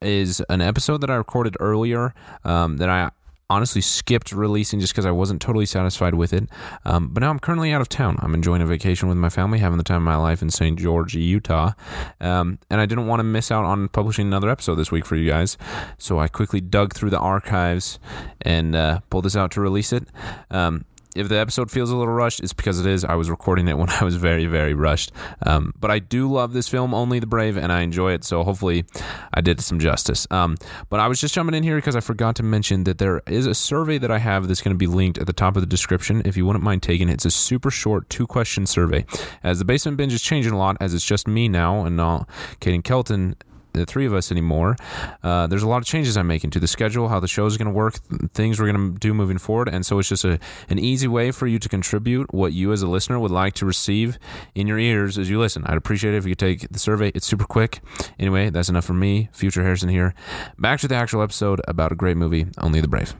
is 0.00 0.40
an 0.48 0.60
episode 0.60 1.00
that 1.00 1.10
I 1.10 1.14
recorded 1.14 1.56
earlier 1.60 2.14
um, 2.44 2.76
that 2.78 2.88
I 2.88 3.10
honestly 3.50 3.80
skipped 3.80 4.30
releasing 4.32 4.78
just 4.78 4.92
because 4.92 5.06
I 5.06 5.10
wasn't 5.10 5.40
totally 5.40 5.64
satisfied 5.64 6.14
with 6.14 6.32
it. 6.32 6.48
Um, 6.84 7.08
but 7.08 7.20
now 7.20 7.30
I'm 7.30 7.38
currently 7.38 7.72
out 7.72 7.80
of 7.80 7.88
town. 7.88 8.18
I'm 8.20 8.34
enjoying 8.34 8.60
a 8.60 8.66
vacation 8.66 9.08
with 9.08 9.16
my 9.16 9.30
family, 9.30 9.58
having 9.58 9.78
the 9.78 9.84
time 9.84 9.98
of 9.98 10.02
my 10.02 10.16
life 10.16 10.42
in 10.42 10.50
St. 10.50 10.78
George, 10.78 11.14
Utah. 11.14 11.72
Um, 12.20 12.58
and 12.70 12.80
I 12.80 12.86
didn't 12.86 13.06
want 13.06 13.20
to 13.20 13.24
miss 13.24 13.50
out 13.50 13.64
on 13.64 13.88
publishing 13.88 14.26
another 14.26 14.50
episode 14.50 14.74
this 14.74 14.92
week 14.92 15.06
for 15.06 15.16
you 15.16 15.28
guys. 15.28 15.56
So 15.96 16.18
I 16.18 16.28
quickly 16.28 16.60
dug 16.60 16.94
through 16.94 17.10
the 17.10 17.18
archives 17.18 17.98
and 18.42 18.76
uh, 18.76 19.00
pulled 19.08 19.24
this 19.24 19.36
out 19.36 19.50
to 19.52 19.60
release 19.60 19.92
it. 19.92 20.04
Um, 20.50 20.84
if 21.14 21.28
the 21.28 21.38
episode 21.38 21.70
feels 21.70 21.90
a 21.90 21.96
little 21.96 22.12
rushed, 22.12 22.40
it's 22.40 22.52
because 22.52 22.78
it 22.80 22.86
is. 22.86 23.04
I 23.04 23.14
was 23.14 23.30
recording 23.30 23.68
it 23.68 23.78
when 23.78 23.88
I 24.00 24.04
was 24.04 24.16
very, 24.16 24.46
very 24.46 24.74
rushed. 24.74 25.12
Um, 25.44 25.72
but 25.78 25.90
I 25.90 25.98
do 25.98 26.30
love 26.30 26.52
this 26.52 26.68
film, 26.68 26.94
Only 26.94 27.18
the 27.18 27.26
Brave, 27.26 27.56
and 27.56 27.72
I 27.72 27.80
enjoy 27.80 28.12
it. 28.12 28.24
So 28.24 28.44
hopefully 28.44 28.84
I 29.32 29.40
did 29.40 29.60
some 29.60 29.78
justice. 29.78 30.26
Um, 30.30 30.56
but 30.88 31.00
I 31.00 31.08
was 31.08 31.20
just 31.20 31.34
jumping 31.34 31.54
in 31.54 31.62
here 31.62 31.76
because 31.76 31.96
I 31.96 32.00
forgot 32.00 32.36
to 32.36 32.42
mention 32.42 32.84
that 32.84 32.98
there 32.98 33.22
is 33.26 33.46
a 33.46 33.54
survey 33.54 33.98
that 33.98 34.10
I 34.10 34.18
have 34.18 34.48
that's 34.48 34.62
going 34.62 34.74
to 34.74 34.78
be 34.78 34.86
linked 34.86 35.18
at 35.18 35.26
the 35.26 35.32
top 35.32 35.56
of 35.56 35.62
the 35.62 35.66
description. 35.66 36.22
If 36.24 36.36
you 36.36 36.46
wouldn't 36.46 36.64
mind 36.64 36.82
taking 36.82 37.08
it, 37.08 37.14
it's 37.14 37.24
a 37.24 37.30
super 37.30 37.70
short 37.70 38.08
two 38.10 38.26
question 38.26 38.66
survey. 38.66 39.04
As 39.42 39.58
the 39.58 39.64
basement 39.64 39.96
binge 39.96 40.12
is 40.12 40.22
changing 40.22 40.52
a 40.52 40.58
lot, 40.58 40.76
as 40.80 40.94
it's 40.94 41.04
just 41.04 41.26
me 41.26 41.48
now 41.48 41.84
and 41.84 41.96
not 41.96 42.28
Kate 42.60 42.74
and 42.74 42.84
Kelton 42.84 43.36
the 43.78 43.86
three 43.86 44.06
of 44.06 44.14
us 44.14 44.30
anymore. 44.30 44.76
Uh, 45.22 45.46
there's 45.46 45.62
a 45.62 45.68
lot 45.68 45.78
of 45.78 45.84
changes 45.84 46.16
I'm 46.16 46.26
making 46.26 46.50
to 46.50 46.60
the 46.60 46.66
schedule, 46.66 47.08
how 47.08 47.20
the 47.20 47.28
show 47.28 47.46
is 47.46 47.56
going 47.56 47.66
to 47.66 47.72
work, 47.72 47.94
things 48.34 48.60
we're 48.60 48.70
going 48.70 48.94
to 48.94 48.98
do 48.98 49.14
moving 49.14 49.38
forward, 49.38 49.68
and 49.68 49.84
so 49.84 49.98
it's 49.98 50.08
just 50.08 50.24
a 50.24 50.38
an 50.68 50.78
easy 50.78 51.08
way 51.08 51.30
for 51.30 51.46
you 51.46 51.58
to 51.58 51.68
contribute 51.68 52.32
what 52.32 52.52
you 52.52 52.72
as 52.72 52.82
a 52.82 52.86
listener 52.86 53.18
would 53.18 53.30
like 53.30 53.54
to 53.54 53.66
receive 53.66 54.18
in 54.54 54.66
your 54.66 54.78
ears 54.78 55.18
as 55.18 55.30
you 55.30 55.38
listen. 55.38 55.64
I'd 55.66 55.76
appreciate 55.76 56.14
it 56.14 56.18
if 56.18 56.24
you 56.24 56.32
could 56.32 56.38
take 56.38 56.68
the 56.70 56.78
survey. 56.78 57.10
It's 57.14 57.26
super 57.26 57.44
quick. 57.44 57.80
Anyway, 58.18 58.50
that's 58.50 58.68
enough 58.68 58.84
for 58.84 58.94
me. 58.94 59.28
Future 59.32 59.62
Harrison 59.62 59.88
here. 59.88 60.14
Back 60.58 60.80
to 60.80 60.88
the 60.88 60.94
actual 60.94 61.22
episode 61.22 61.60
about 61.66 61.92
a 61.92 61.94
great 61.94 62.16
movie, 62.16 62.46
Only 62.58 62.80
the 62.80 62.88
Brave. 62.88 63.14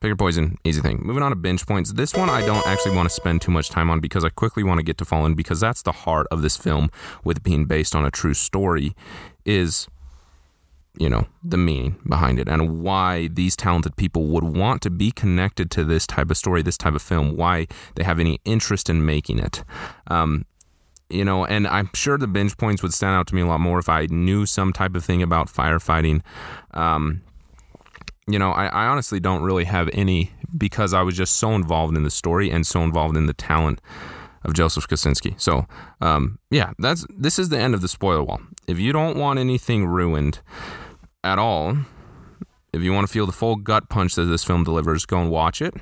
Pick 0.00 0.08
your 0.08 0.16
poison, 0.16 0.56
easy 0.64 0.80
thing. 0.80 1.00
Moving 1.02 1.22
on 1.22 1.30
to 1.30 1.36
binge 1.36 1.66
points. 1.66 1.92
This 1.92 2.14
one 2.14 2.30
I 2.30 2.40
don't 2.46 2.66
actually 2.66 2.96
want 2.96 3.06
to 3.06 3.14
spend 3.14 3.42
too 3.42 3.50
much 3.50 3.68
time 3.68 3.90
on 3.90 4.00
because 4.00 4.24
I 4.24 4.30
quickly 4.30 4.62
want 4.62 4.78
to 4.78 4.82
get 4.82 4.96
to 4.98 5.04
Fallen 5.04 5.34
because 5.34 5.60
that's 5.60 5.82
the 5.82 5.92
heart 5.92 6.26
of 6.30 6.40
this 6.40 6.56
film 6.56 6.90
with 7.22 7.42
being 7.42 7.66
based 7.66 7.94
on 7.94 8.06
a 8.06 8.10
true 8.10 8.32
story 8.32 8.94
is 9.44 9.88
you 10.98 11.08
know, 11.08 11.26
the 11.44 11.56
meaning 11.56 11.96
behind 12.08 12.38
it 12.38 12.48
and 12.48 12.82
why 12.82 13.28
these 13.28 13.54
talented 13.54 13.96
people 13.96 14.26
would 14.26 14.44
want 14.44 14.82
to 14.82 14.90
be 14.90 15.10
connected 15.10 15.70
to 15.70 15.84
this 15.84 16.06
type 16.06 16.30
of 16.30 16.36
story, 16.36 16.62
this 16.62 16.76
type 16.76 16.94
of 16.94 17.02
film, 17.02 17.36
why 17.36 17.66
they 17.94 18.02
have 18.02 18.18
any 18.18 18.40
interest 18.44 18.90
in 18.90 19.04
making 19.04 19.38
it. 19.38 19.62
Um, 20.08 20.46
you 21.08 21.24
know, 21.24 21.44
and 21.44 21.66
I'm 21.66 21.90
sure 21.94 22.18
the 22.18 22.26
binge 22.26 22.56
points 22.56 22.82
would 22.82 22.92
stand 22.92 23.16
out 23.16 23.26
to 23.28 23.34
me 23.34 23.42
a 23.42 23.46
lot 23.46 23.60
more 23.60 23.78
if 23.78 23.88
I 23.88 24.06
knew 24.06 24.46
some 24.46 24.72
type 24.72 24.94
of 24.94 25.04
thing 25.04 25.22
about 25.22 25.48
firefighting. 25.48 26.22
Um, 26.72 27.22
you 28.26 28.38
know, 28.38 28.52
I, 28.52 28.66
I 28.66 28.86
honestly 28.86 29.20
don't 29.20 29.42
really 29.42 29.64
have 29.64 29.88
any 29.92 30.32
because 30.56 30.94
I 30.94 31.02
was 31.02 31.16
just 31.16 31.36
so 31.36 31.52
involved 31.52 31.96
in 31.96 32.02
the 32.02 32.10
story 32.10 32.50
and 32.50 32.66
so 32.66 32.82
involved 32.82 33.16
in 33.16 33.26
the 33.26 33.34
talent 33.34 33.80
of 34.44 34.54
Joseph 34.54 34.88
Kosinski. 34.88 35.38
So, 35.40 35.66
um, 36.00 36.38
yeah, 36.50 36.72
that's 36.78 37.06
this 37.14 37.38
is 37.38 37.48
the 37.48 37.58
end 37.58 37.74
of 37.74 37.80
the 37.80 37.88
spoiler 37.88 38.22
wall. 38.22 38.40
If 38.66 38.78
you 38.78 38.92
don't 38.92 39.16
want 39.16 39.38
anything 39.38 39.86
ruined 39.86 40.40
at 41.22 41.38
all, 41.38 41.76
if 42.72 42.82
you 42.82 42.92
want 42.92 43.06
to 43.06 43.12
feel 43.12 43.26
the 43.26 43.32
full 43.32 43.56
gut 43.56 43.88
punch 43.88 44.14
that 44.14 44.24
this 44.26 44.44
film 44.44 44.64
delivers, 44.64 45.04
go 45.04 45.20
and 45.20 45.30
watch 45.30 45.60
it 45.60 45.74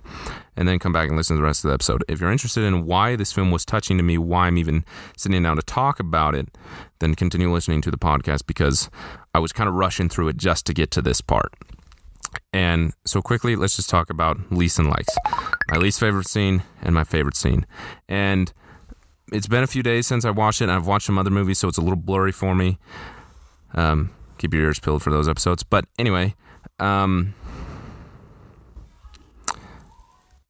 and 0.57 0.66
then 0.66 0.78
come 0.78 0.92
back 0.92 1.09
and 1.09 1.16
listen 1.16 1.37
to 1.37 1.40
the 1.40 1.47
rest 1.47 1.64
of 1.64 1.68
the 1.68 1.75
episode. 1.75 2.02
If 2.09 2.21
you're 2.21 2.33
interested 2.33 2.64
in 2.64 2.87
why 2.87 3.14
this 3.14 3.33
film 3.33 3.50
was 3.50 3.64
touching 3.64 3.99
to 3.99 4.02
me, 4.02 4.16
why 4.16 4.47
I'm 4.47 4.57
even 4.59 4.85
sitting 5.16 5.42
down 5.42 5.57
to 5.57 5.62
talk 5.62 6.00
about 6.00 6.35
it, 6.35 6.49
then 6.99 7.14
continue 7.14 7.52
listening 7.52 7.83
to 7.83 7.90
the 7.90 7.99
podcast 7.99 8.47
because 8.47 8.88
I 9.35 9.38
was 9.38 9.52
kind 9.52 9.68
of 9.68 9.75
rushing 9.75 10.09
through 10.09 10.28
it 10.28 10.37
just 10.37 10.64
to 10.66 10.75
get 10.75 10.90
to 10.92 11.02
this 11.02 11.21
part. 11.21 11.52
And 12.52 12.92
so 13.04 13.20
quickly, 13.20 13.56
let's 13.56 13.76
just 13.76 13.90
talk 13.90 14.11
about 14.11 14.50
least 14.50 14.78
and 14.78 14.88
likes. 14.88 15.14
My 15.70 15.78
least 15.78 16.00
favorite 16.00 16.26
scene 16.26 16.62
and 16.82 16.94
my 16.94 17.04
favorite 17.04 17.37
scene. 17.37 17.66
And 18.08 18.52
it's 19.32 19.47
been 19.47 19.62
a 19.62 19.66
few 19.66 19.82
days 19.82 20.06
since 20.06 20.25
I 20.25 20.30
watched 20.30 20.62
it, 20.62 20.68
I've 20.68 20.87
watched 20.87 21.06
some 21.06 21.18
other 21.18 21.30
movies, 21.30 21.58
so 21.58 21.68
it's 21.68 21.78
a 21.78 21.82
little 21.82 21.97
blurry 21.97 22.32
for 22.32 22.54
me. 22.54 22.78
Um, 23.75 24.11
keep 24.38 24.54
your 24.54 24.64
ears 24.64 24.78
peeled 24.78 25.02
for 25.02 25.11
those 25.11 25.28
episodes. 25.28 25.62
But 25.62 25.85
anyway, 25.99 26.35
um, 26.78 27.35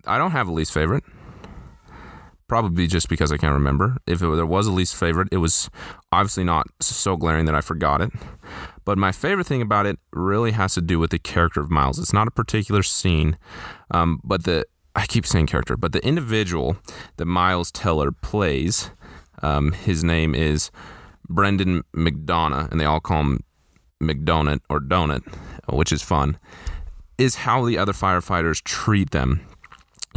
I 0.06 0.18
don't 0.18 0.30
have 0.30 0.48
a 0.48 0.52
least 0.52 0.72
favorite. 0.72 1.04
Probably 2.46 2.86
just 2.86 3.10
because 3.10 3.30
I 3.30 3.36
can't 3.36 3.52
remember. 3.52 3.98
If 4.06 4.22
it, 4.22 4.26
there 4.36 4.46
was 4.46 4.66
a 4.66 4.72
least 4.72 4.96
favorite, 4.96 5.28
it 5.30 5.36
was 5.36 5.68
obviously 6.10 6.44
not 6.44 6.66
so 6.80 7.16
glaring 7.16 7.44
that 7.44 7.54
I 7.54 7.60
forgot 7.60 8.00
it. 8.00 8.10
But 8.88 8.96
my 8.96 9.12
favorite 9.12 9.46
thing 9.46 9.60
about 9.60 9.84
it 9.84 9.98
really 10.14 10.52
has 10.52 10.72
to 10.72 10.80
do 10.80 10.98
with 10.98 11.10
the 11.10 11.18
character 11.18 11.60
of 11.60 11.70
Miles. 11.70 11.98
It's 11.98 12.14
not 12.14 12.26
a 12.26 12.30
particular 12.30 12.82
scene, 12.82 13.36
um, 13.90 14.18
but 14.24 14.44
the 14.44 14.64
I 14.96 15.04
keep 15.04 15.26
saying 15.26 15.48
character, 15.48 15.76
but 15.76 15.92
the 15.92 16.02
individual 16.02 16.78
that 17.18 17.26
Miles 17.26 17.70
Teller 17.70 18.10
plays, 18.12 18.90
um, 19.42 19.72
his 19.72 20.02
name 20.02 20.34
is 20.34 20.70
Brendan 21.28 21.82
McDonough, 21.94 22.70
and 22.70 22.80
they 22.80 22.86
all 22.86 22.98
call 22.98 23.20
him 23.20 23.44
McDonut 24.02 24.60
or 24.70 24.80
Donut, 24.80 25.22
which 25.68 25.92
is 25.92 26.00
fun. 26.00 26.38
Is 27.18 27.34
how 27.34 27.66
the 27.66 27.76
other 27.76 27.92
firefighters 27.92 28.64
treat 28.64 29.10
them 29.10 29.42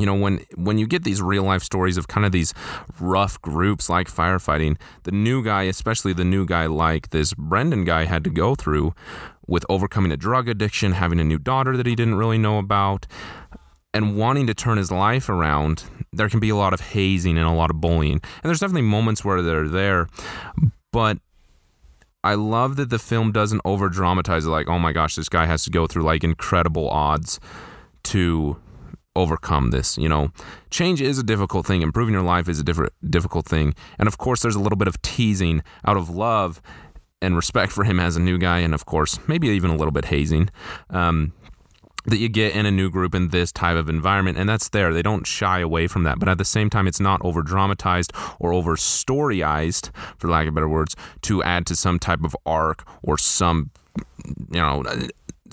you 0.01 0.05
know 0.05 0.15
when 0.15 0.43
when 0.55 0.77
you 0.77 0.88
get 0.88 1.03
these 1.03 1.22
real 1.22 1.43
life 1.43 1.63
stories 1.63 1.98
of 1.98 2.08
kind 2.08 2.25
of 2.25 2.31
these 2.31 2.53
rough 3.00 3.41
groups 3.41 3.89
like 3.89 4.10
firefighting 4.10 4.77
the 5.03 5.12
new 5.12 5.43
guy 5.43 5.63
especially 5.63 6.13
the 6.13 6.25
new 6.25 6.46
guy 6.46 6.65
like 6.65 7.12
this 7.12 7.34
brendan 7.36 7.86
guy 7.86 8.05
had 8.05 8.24
to 8.24 8.29
go 8.29 8.55
through 8.55 8.93
with 9.48 9.65
overcoming 9.70 10.12
a 10.12 10.17
drug 10.17 10.50
addiction 10.50 10.93
having 10.93 11.20
a 11.20 11.24
new 11.24 11.38
daughter 11.38 11.77
that 11.77 11.86
he 11.86 11.96
didn't 11.96 12.15
really 12.15 12.38
know 12.38 12.58
about 12.58 13.08
and 13.93 14.17
wanting 14.17 14.48
to 14.48 14.53
turn 14.53 14.77
his 14.77 14.91
life 14.91 15.29
around 15.29 15.84
there 16.13 16.27
can 16.27 16.39
be 16.39 16.50
a 16.50 16.55
lot 16.55 16.74
of 16.74 16.81
hazing 16.81 17.38
and 17.38 17.48
a 17.48 17.51
lot 17.51 17.70
of 17.70 17.79
bullying. 17.79 18.13
And 18.13 18.43
there's 18.43 18.60
definitely 18.60 18.81
moments 18.81 19.24
where 19.24 19.41
they're 19.41 19.70
there 19.70 20.08
but 20.91 21.20
I 22.24 22.36
love 22.36 22.75
that 22.75 22.89
the 22.89 23.00
film 23.00 23.31
doesn't 23.31 23.62
over 23.65 23.89
dramatize 23.89 24.46
it 24.46 24.50
like, 24.50 24.67
oh 24.67 24.77
my 24.77 24.91
gosh, 24.91 25.15
this 25.15 25.29
guy 25.29 25.48
has 25.48 25.63
to 25.63 25.72
go 25.72 25.88
through 25.88 26.03
like 26.03 26.24
incredible 26.24 26.88
odds 26.89 27.39
to 28.03 28.58
overcome 29.15 29.72
this. 29.72 29.98
You 29.98 30.10
know, 30.10 30.32
change 30.70 31.01
is 31.01 31.18
a 31.18 31.24
difficult 31.24 31.65
thing. 31.65 31.82
Improving 31.82 32.13
your 32.13 32.24
life 32.24 32.48
is 32.48 32.60
a 32.60 32.63
different 32.63 32.94
difficult 33.10 33.46
thing. 33.46 33.74
And 33.98 34.08
of 34.08 34.18
course, 34.18 34.41
there's 34.41 34.56
a 34.56 34.60
little 34.60 34.77
bit 34.77 34.88
of 34.88 35.01
teasing 35.01 35.63
out 35.86 35.98
of 35.98 36.10
love 36.10 36.62
and 37.22 37.36
respect 37.36 37.72
for 37.72 37.84
him 37.84 38.00
as 38.00 38.15
a 38.15 38.20
new 38.20 38.38
guy, 38.38 38.60
and 38.60 38.74
of 38.74 38.86
course, 38.86 39.20
maybe 39.27 39.48
even 39.50 39.70
a 39.70 39.75
little 39.75 39.91
bit 39.91 40.06
hazing. 40.06 40.50
Um, 40.89 41.34
that 42.06 42.18
you 42.18 42.30
get 42.30 42.56
in 42.56 42.65
a 42.65 42.72
new 42.72 42.89
group 42.89 43.13
in 43.13 43.30
this 43.30 43.51
type 43.51 43.77
of 43.77 43.88
environment, 43.88 44.38
and 44.38 44.50
that's 44.50 44.70
there. 44.70 44.91
They 44.91 45.03
don't 45.03 45.27
shy 45.27 45.60
away 45.60 45.86
from 45.86 46.03
that, 46.03 46.18
but 46.18 46.27
at 46.27 46.39
the 46.39 46.46
same 46.46 46.70
time, 46.70 46.88
it's 46.88 47.00
not 47.00 47.22
over 47.24 47.44
dramatized 47.44 48.12
or 48.39 48.53
over 48.53 48.75
storyized, 48.75 49.96
for 50.18 50.27
lack 50.27 50.48
of 50.48 50.56
better 50.56 50.70
words, 50.70 50.96
to 51.22 51.44
add 51.44 51.68
to 51.68 51.75
some 51.75 52.00
type 52.00 52.24
of 52.24 52.36
arc 52.44 52.88
or 53.03 53.20
some, 53.20 53.70
you 54.51 54.60
know, 54.60 54.84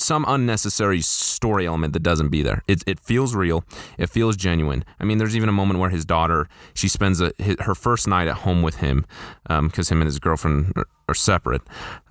some 0.00 0.24
unnecessary 0.28 1.00
story 1.00 1.66
element 1.66 1.92
that 1.92 2.02
doesn't 2.02 2.28
be 2.28 2.42
there. 2.42 2.62
It, 2.66 2.82
it 2.86 3.00
feels 3.00 3.34
real. 3.34 3.64
It 3.98 4.08
feels 4.08 4.36
genuine. 4.36 4.84
I 5.00 5.04
mean, 5.04 5.18
there's 5.18 5.36
even 5.36 5.48
a 5.48 5.52
moment 5.52 5.80
where 5.80 5.90
his 5.90 6.04
daughter, 6.04 6.48
she 6.74 6.88
spends 6.88 7.20
a, 7.20 7.32
his, 7.38 7.56
her 7.60 7.74
first 7.74 8.06
night 8.06 8.28
at 8.28 8.38
home 8.38 8.62
with 8.62 8.76
him 8.76 9.06
because 9.44 9.90
um, 9.90 9.96
him 9.96 10.02
and 10.02 10.06
his 10.06 10.18
girlfriend 10.18 10.72
are, 10.76 10.86
are 11.08 11.14
separate. 11.14 11.62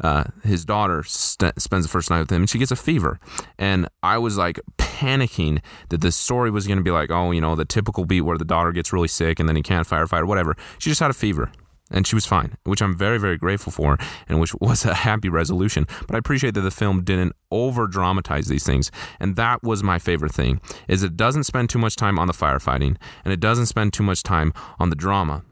Uh, 0.01 0.25
his 0.43 0.65
daughter 0.65 1.03
st- 1.03 1.59
spends 1.61 1.85
the 1.85 1.89
first 1.89 2.09
night 2.09 2.19
with 2.19 2.31
him 2.31 2.43
and 2.43 2.49
she 2.49 2.57
gets 2.57 2.71
a 2.71 2.75
fever. 2.75 3.19
And 3.57 3.87
I 4.03 4.17
was 4.17 4.37
like 4.37 4.59
panicking 4.77 5.61
that 5.89 6.01
the 6.01 6.11
story 6.11 6.51
was 6.51 6.67
going 6.67 6.77
to 6.77 6.83
be 6.83 6.91
like, 6.91 7.11
oh, 7.11 7.31
you 7.31 7.41
know, 7.41 7.55
the 7.55 7.65
typical 7.65 8.05
beat 8.05 8.21
where 8.21 8.37
the 8.37 8.45
daughter 8.45 8.71
gets 8.71 8.91
really 8.91 9.07
sick 9.07 9.39
and 9.39 9.47
then 9.47 9.55
he 9.55 9.61
can't 9.61 9.87
firefight 9.87 10.21
or 10.21 10.25
whatever. 10.25 10.55
She 10.79 10.89
just 10.89 10.99
had 10.99 11.11
a 11.11 11.15
fever 11.15 11.51
and 11.91 12.05
she 12.05 12.15
was 12.15 12.25
fine, 12.25 12.57
which 12.63 12.81
I'm 12.81 12.95
very, 12.95 13.17
very 13.17 13.37
grateful 13.37 13.71
for, 13.71 13.97
and 14.27 14.39
which 14.39 14.53
was 14.55 14.85
a 14.85 14.93
happy 14.93 15.29
resolution. 15.29 15.87
But 16.07 16.15
I 16.15 16.19
appreciate 16.19 16.53
that 16.55 16.61
the 16.61 16.71
film 16.71 17.03
didn't 17.03 17.33
over 17.51 17.87
dramatize 17.87 18.47
these 18.47 18.65
things, 18.65 18.91
and 19.19 19.35
that 19.35 19.63
was 19.63 19.83
my 19.83 19.99
favorite 19.99 20.33
thing: 20.33 20.61
is 20.87 21.03
it 21.03 21.17
doesn't 21.17 21.45
spend 21.45 21.69
too 21.69 21.79
much 21.79 21.95
time 21.95 22.19
on 22.19 22.27
the 22.27 22.33
firefighting, 22.33 22.97
and 23.23 23.33
it 23.33 23.39
doesn't 23.39 23.67
spend 23.67 23.93
too 23.93 24.03
much 24.03 24.23
time 24.23 24.53
on 24.79 24.89
the 24.89 24.95
drama. 24.95 25.43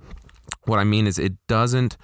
What 0.66 0.80
I 0.80 0.84
mean 0.84 1.08
is, 1.08 1.20
it 1.20 1.34
doesn't 1.48 1.98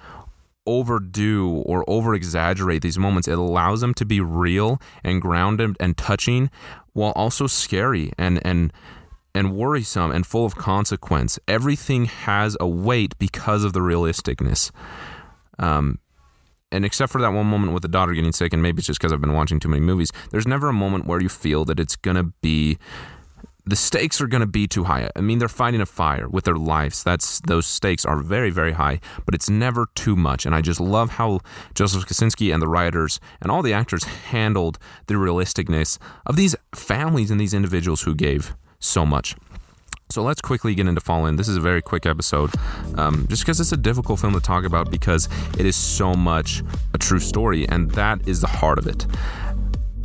overdo 0.66 1.62
or 1.66 1.84
over 1.88 2.14
exaggerate 2.14 2.82
these 2.82 2.98
moments. 2.98 3.26
It 3.26 3.38
allows 3.38 3.80
them 3.80 3.94
to 3.94 4.04
be 4.04 4.20
real 4.20 4.80
and 5.02 5.20
grounded 5.20 5.76
and 5.80 5.96
touching, 5.96 6.50
while 6.92 7.12
also 7.12 7.46
scary 7.46 8.12
and 8.18 8.44
and 8.46 8.72
and 9.34 9.54
worrisome 9.54 10.10
and 10.10 10.26
full 10.26 10.44
of 10.44 10.56
consequence. 10.56 11.38
Everything 11.48 12.06
has 12.06 12.56
a 12.60 12.66
weight 12.66 13.18
because 13.18 13.64
of 13.64 13.72
the 13.72 13.80
realisticness. 13.80 14.70
Um, 15.58 15.98
and 16.70 16.84
except 16.84 17.12
for 17.12 17.20
that 17.20 17.32
one 17.32 17.46
moment 17.46 17.72
with 17.72 17.82
the 17.82 17.88
daughter 17.88 18.14
getting 18.14 18.32
sick, 18.32 18.52
and 18.52 18.62
maybe 18.62 18.78
it's 18.78 18.86
just 18.86 18.98
because 18.98 19.12
I've 19.12 19.20
been 19.20 19.34
watching 19.34 19.60
too 19.60 19.68
many 19.68 19.82
movies, 19.82 20.10
there's 20.30 20.46
never 20.46 20.68
a 20.68 20.72
moment 20.72 21.06
where 21.06 21.20
you 21.20 21.28
feel 21.28 21.64
that 21.66 21.78
it's 21.78 21.96
going 21.96 22.16
to 22.16 22.32
be 22.40 22.78
the 23.64 23.76
stakes 23.76 24.20
are 24.20 24.26
going 24.26 24.40
to 24.40 24.46
be 24.46 24.66
too 24.66 24.84
high. 24.84 25.08
I 25.14 25.20
mean, 25.20 25.38
they're 25.38 25.48
fighting 25.48 25.80
a 25.80 25.86
fire 25.86 26.28
with 26.28 26.44
their 26.44 26.56
lives. 26.56 27.04
That's 27.04 27.40
those 27.40 27.66
stakes 27.66 28.04
are 28.04 28.18
very, 28.18 28.50
very 28.50 28.72
high, 28.72 29.00
but 29.24 29.34
it's 29.34 29.48
never 29.48 29.86
too 29.94 30.16
much. 30.16 30.44
And 30.44 30.54
I 30.54 30.60
just 30.60 30.80
love 30.80 31.10
how 31.10 31.40
Joseph 31.74 32.06
Kosinski 32.06 32.52
and 32.52 32.60
the 32.60 32.68
writers 32.68 33.20
and 33.40 33.52
all 33.52 33.62
the 33.62 33.72
actors 33.72 34.04
handled 34.04 34.78
the 35.06 35.14
realisticness 35.14 35.98
of 36.26 36.36
these 36.36 36.56
families 36.74 37.30
and 37.30 37.40
these 37.40 37.54
individuals 37.54 38.02
who 38.02 38.14
gave 38.14 38.56
so 38.82 39.06
much. 39.06 39.36
So 40.10 40.22
let's 40.22 40.42
quickly 40.42 40.74
get 40.74 40.86
into 40.86 41.00
Fallen. 41.00 41.36
This 41.36 41.48
is 41.48 41.56
a 41.56 41.60
very 41.60 41.80
quick 41.80 42.04
episode, 42.04 42.50
um, 42.98 43.26
just 43.30 43.42
because 43.42 43.60
it's 43.60 43.72
a 43.72 43.78
difficult 43.78 44.20
film 44.20 44.34
to 44.34 44.40
talk 44.40 44.64
about 44.64 44.90
because 44.90 45.26
it 45.58 45.64
is 45.64 45.74
so 45.74 46.12
much 46.12 46.62
a 46.92 46.98
true 46.98 47.18
story, 47.18 47.66
and 47.66 47.90
that 47.92 48.28
is 48.28 48.42
the 48.42 48.46
heart 48.46 48.78
of 48.78 48.86
it. 48.86 49.06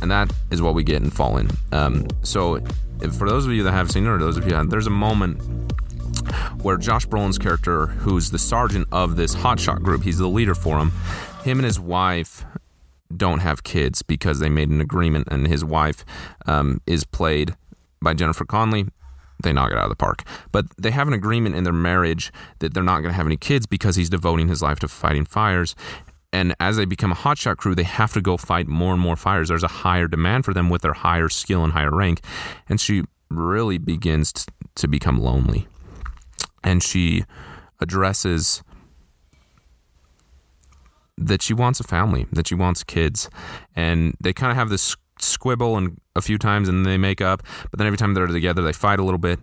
And 0.00 0.10
that 0.10 0.32
is 0.50 0.62
what 0.62 0.74
we 0.74 0.82
get 0.82 1.02
in 1.02 1.10
Fallen. 1.10 1.50
Um, 1.72 2.06
so 2.22 2.54
if, 3.02 3.14
for 3.16 3.28
those 3.28 3.44
of 3.44 3.52
you 3.52 3.62
that 3.64 3.72
have 3.72 3.90
seen 3.90 4.06
it, 4.06 4.08
or 4.08 4.16
those 4.16 4.38
of 4.38 4.46
you 4.46 4.52
that 4.52 4.70
there's 4.70 4.86
a 4.86 4.90
moment 4.90 5.42
where 6.62 6.78
Josh 6.78 7.06
Brolin's 7.06 7.36
character, 7.36 7.88
who's 7.88 8.30
the 8.30 8.38
sergeant 8.38 8.88
of 8.90 9.16
this 9.16 9.34
hotshot 9.34 9.82
group, 9.82 10.04
he's 10.04 10.18
the 10.18 10.26
leader 10.28 10.54
for 10.54 10.78
him. 10.78 10.92
Him 11.44 11.58
and 11.58 11.66
his 11.66 11.78
wife 11.78 12.46
don't 13.14 13.40
have 13.40 13.62
kids 13.62 14.02
because 14.02 14.38
they 14.38 14.48
made 14.48 14.70
an 14.70 14.80
agreement, 14.80 15.28
and 15.30 15.46
his 15.46 15.64
wife 15.64 16.06
um, 16.46 16.80
is 16.86 17.04
played 17.04 17.56
by 18.00 18.14
Jennifer 18.14 18.44
Connelly, 18.44 18.86
They 19.42 19.52
knock 19.52 19.70
it 19.70 19.78
out 19.78 19.84
of 19.84 19.90
the 19.90 19.96
park. 19.96 20.24
But 20.50 20.66
they 20.76 20.90
have 20.90 21.06
an 21.06 21.14
agreement 21.14 21.54
in 21.54 21.64
their 21.64 21.72
marriage 21.72 22.32
that 22.58 22.74
they're 22.74 22.82
not 22.82 23.00
going 23.00 23.12
to 23.12 23.16
have 23.16 23.26
any 23.26 23.36
kids 23.36 23.66
because 23.66 23.96
he's 23.96 24.10
devoting 24.10 24.48
his 24.48 24.62
life 24.62 24.80
to 24.80 24.88
fighting 24.88 25.24
fires. 25.24 25.74
And 26.32 26.54
as 26.60 26.76
they 26.76 26.84
become 26.84 27.12
a 27.12 27.14
hotshot 27.14 27.56
crew, 27.56 27.74
they 27.74 27.84
have 27.84 28.12
to 28.12 28.20
go 28.20 28.36
fight 28.36 28.66
more 28.66 28.92
and 28.92 29.00
more 29.00 29.16
fires. 29.16 29.48
There's 29.48 29.62
a 29.62 29.68
higher 29.68 30.08
demand 30.08 30.44
for 30.44 30.52
them 30.52 30.68
with 30.68 30.82
their 30.82 30.92
higher 30.92 31.28
skill 31.28 31.64
and 31.64 31.72
higher 31.72 31.94
rank. 31.94 32.20
And 32.68 32.80
she 32.80 33.04
really 33.30 33.78
begins 33.78 34.32
t- 34.32 34.44
to 34.74 34.88
become 34.88 35.18
lonely. 35.20 35.68
And 36.62 36.82
she 36.82 37.24
addresses 37.80 38.62
that 41.16 41.42
she 41.42 41.54
wants 41.54 41.80
a 41.80 41.84
family, 41.84 42.26
that 42.32 42.48
she 42.48 42.54
wants 42.54 42.84
kids. 42.84 43.30
And 43.74 44.14
they 44.20 44.32
kind 44.32 44.50
of 44.50 44.56
have 44.56 44.68
this 44.68 44.96
squibble 45.20 45.76
and 45.76 45.98
a 46.18 46.22
few 46.22 46.36
times 46.38 46.68
and 46.68 46.84
they 46.84 46.98
make 46.98 47.20
up, 47.20 47.42
but 47.70 47.78
then 47.78 47.86
every 47.86 47.96
time 47.96 48.14
they're 48.14 48.26
together, 48.26 48.62
they 48.62 48.72
fight 48.72 48.98
a 48.98 49.04
little 49.04 49.18
bit. 49.18 49.40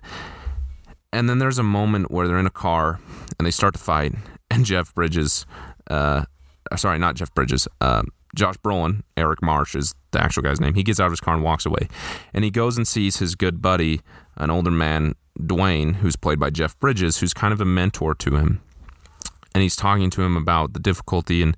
And 1.12 1.30
then 1.30 1.40
there's 1.40 1.58
a 1.58 1.64
moment 1.64 2.12
where 2.12 2.28
they're 2.28 2.38
in 2.38 2.46
a 2.46 2.52
car 2.52 3.00
and 3.40 3.46
they 3.46 3.52
start 3.52 3.74
to 3.74 3.80
fight, 3.80 4.14
and 4.52 4.66
Jeff 4.66 4.94
Bridges 4.94 5.46
uh, 5.90 6.26
uh, 6.72 6.76
sorry, 6.76 7.00
not 7.00 7.16
Jeff 7.16 7.34
Bridges, 7.34 7.68
uh, 7.82 8.04
Josh 8.36 8.58
Brolin, 8.58 9.04
Eric 9.16 9.42
Marsh 9.42 9.76
is 9.76 9.96
the 10.12 10.22
actual 10.22 10.44
guy's 10.44 10.60
name. 10.60 10.74
He 10.74 10.84
gets 10.84 11.00
out 11.00 11.06
of 11.06 11.12
his 11.12 11.20
car 11.20 11.34
and 11.34 11.44
walks 11.44 11.66
away. 11.66 11.88
And 12.34 12.44
he 12.44 12.52
goes 12.52 12.78
and 12.78 12.88
sees 12.88 13.18
his 13.18 13.36
good 13.36 13.62
buddy, 13.62 14.02
an 14.36 14.50
older 14.50 14.72
man, 14.72 15.16
Dwayne, 15.40 15.96
who's 15.96 16.16
played 16.16 16.40
by 16.40 16.50
Jeff 16.50 16.78
Bridges, 16.80 17.20
who's 17.20 17.34
kind 17.34 17.54
of 17.54 17.62
a 17.62 17.66
mentor 17.66 18.14
to 18.16 18.36
him. 18.36 18.62
And 19.56 19.64
he's 19.64 19.76
talking 19.76 20.12
to 20.12 20.22
him 20.22 20.36
about 20.36 20.74
the 20.74 20.80
difficulty 20.80 21.42
and 21.42 21.56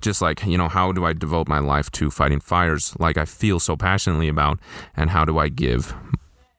just 0.00 0.20
like, 0.20 0.44
you 0.44 0.58
know, 0.58 0.68
how 0.68 0.90
do 0.92 1.06
I 1.06 1.12
devote 1.12 1.48
my 1.48 1.60
life 1.60 1.90
to 1.92 2.10
fighting 2.10 2.40
fires 2.40 2.94
like 2.98 3.16
I 3.16 3.24
feel 3.24 3.60
so 3.60 3.76
passionately 3.76 4.28
about? 4.28 4.58
And 4.96 5.10
how 5.10 5.24
do 5.24 5.38
I 5.38 5.48
give 5.48 5.94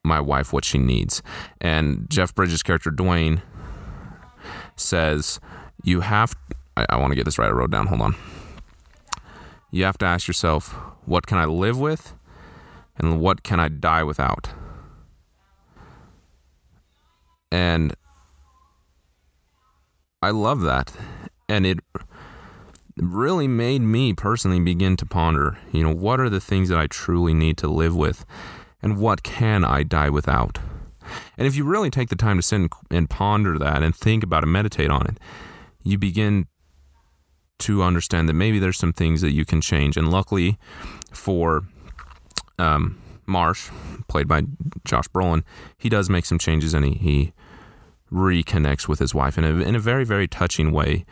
my 0.03 0.22
wife 0.22 0.53
what 0.53 0.63
she 0.63 0.77
needs? 0.77 1.22
And 1.60 2.10
Jeff 2.10 2.34
Bridges' 2.34 2.63
character, 2.63 2.89
Dwayne, 2.89 3.41
says, 4.77 5.41
You 5.84 6.00
have 6.00 6.34
I, 6.77 6.86
I 6.89 6.98
want 6.98 7.12
to 7.12 7.15
get 7.15 7.25
this 7.25 7.39
right. 7.39 7.48
I 7.48 7.51
wrote 7.51 7.72
down. 7.72 7.88
Hold 7.88 8.01
on. 8.01 8.15
You 9.72 9.84
have 9.84 9.98
to 9.98 10.06
ask 10.06 10.27
yourself, 10.27 10.74
what 11.06 11.25
can 11.25 11.38
I 11.38 11.46
live 11.46 11.79
with, 11.79 12.13
and 12.98 13.20
what 13.20 13.44
can 13.44 13.60
I 13.60 13.67
die 13.67 14.03
without? 14.03 14.50
And 17.51 17.96
I 20.22 20.32
love 20.32 20.62
that, 20.62 20.94
and 21.48 21.66
it 21.66 21.80
really 22.98 23.48
made 23.48 23.82
me 23.82 24.14
personally 24.14 24.60
begin 24.60 24.98
to 24.98 25.06
ponder. 25.06 25.60
You 25.72 25.84
know, 25.84 25.94
what 25.94 26.20
are 26.20 26.30
the 26.30 26.40
things 26.40 26.70
that 26.70 26.80
I 26.80 26.88
truly 26.88 27.34
need 27.34 27.58
to 27.58 27.68
live 27.68 27.96
with, 27.96 28.25
and 28.82 28.98
what 28.98 29.22
can 29.22 29.64
I 29.64 29.84
die 29.84 30.10
without? 30.10 30.58
And 31.38 31.48
if 31.48 31.56
you 31.56 31.64
really 31.64 31.90
take 31.90 32.10
the 32.10 32.16
time 32.16 32.38
to 32.38 32.42
sit 32.42 32.70
and 32.90 33.10
ponder 33.10 33.58
that 33.60 33.84
and 33.84 33.96
think 33.96 34.24
about 34.24 34.44
it, 34.44 34.48
meditate 34.48 34.90
on 34.90 35.06
it, 35.06 35.20
you 35.84 35.98
begin 35.98 36.48
to 37.60 37.84
understand 37.84 38.27
that 38.27 38.34
maybe 38.34 38.60
there's 38.60 38.77
some 38.77 38.94
things 38.94 39.22
that 39.22 39.32
you 39.32 39.46
can 39.46 39.62
change. 39.62 39.98
And 39.98 40.12
luckily 40.12 40.58
for 41.12 41.64
um, 42.60 43.00
Marsh, 43.25 43.70
played 44.08 44.27
by 44.27 44.44
Josh 44.86 45.08
Brolin, 45.10 45.44
he 45.77 45.90
does 45.90 46.10
make 46.10 46.25
some 46.25 46.40
changes 46.40 46.74
and 46.74 46.86
he, 46.86 46.94
he 46.94 47.34
reconnects 48.11 48.87
with 48.87 49.00
his 49.00 49.13
wife 49.13 49.37
in 49.37 49.43
a, 49.43 49.50
in 49.50 49.75
a 49.75 49.79
very, 49.79 50.05
very 50.05 50.27
touching 50.27 50.72
way. 50.72 51.05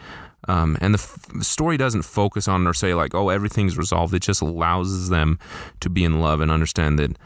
Um, 0.47 0.77
and 0.79 0.93
the 0.93 0.99
f- 0.99 1.43
story 1.43 1.77
doesn't 1.77 2.03
focus 2.03 2.47
on 2.47 2.67
or 2.67 2.73
say, 2.73 2.93
like, 2.93 3.15
oh, 3.15 3.29
everything's 3.29 3.77
resolved. 3.77 4.13
It 4.13 4.21
just 4.21 4.41
allows 4.41 5.09
them 5.09 5.39
to 5.79 5.89
be 5.89 6.03
in 6.03 6.19
love 6.19 6.39
and 6.39 6.51
understand 6.51 6.99
that 6.99 7.17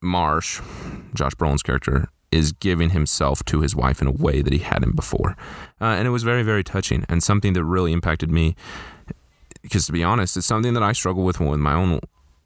Marsh, 0.00 0.60
Josh 1.14 1.34
Brolin's 1.34 1.62
character, 1.62 2.08
is 2.32 2.52
giving 2.52 2.90
himself 2.90 3.44
to 3.44 3.60
his 3.60 3.74
wife 3.74 4.00
in 4.00 4.06
a 4.06 4.12
way 4.12 4.40
that 4.40 4.52
he 4.52 4.60
hadn't 4.60 4.96
before. 4.96 5.36
Uh, 5.80 5.86
and 5.86 6.06
it 6.06 6.10
was 6.10 6.22
very, 6.22 6.42
very 6.42 6.64
touching 6.64 7.04
and 7.08 7.22
something 7.22 7.52
that 7.52 7.64
really 7.64 7.92
impacted 7.92 8.30
me. 8.30 8.54
Because 9.62 9.86
to 9.86 9.92
be 9.92 10.04
honest, 10.04 10.36
it's 10.36 10.46
something 10.46 10.72
that 10.74 10.82
I 10.82 10.92
struggle 10.92 11.24
with 11.24 11.38
with 11.40 11.60
my 11.60 11.74
own 11.74 12.00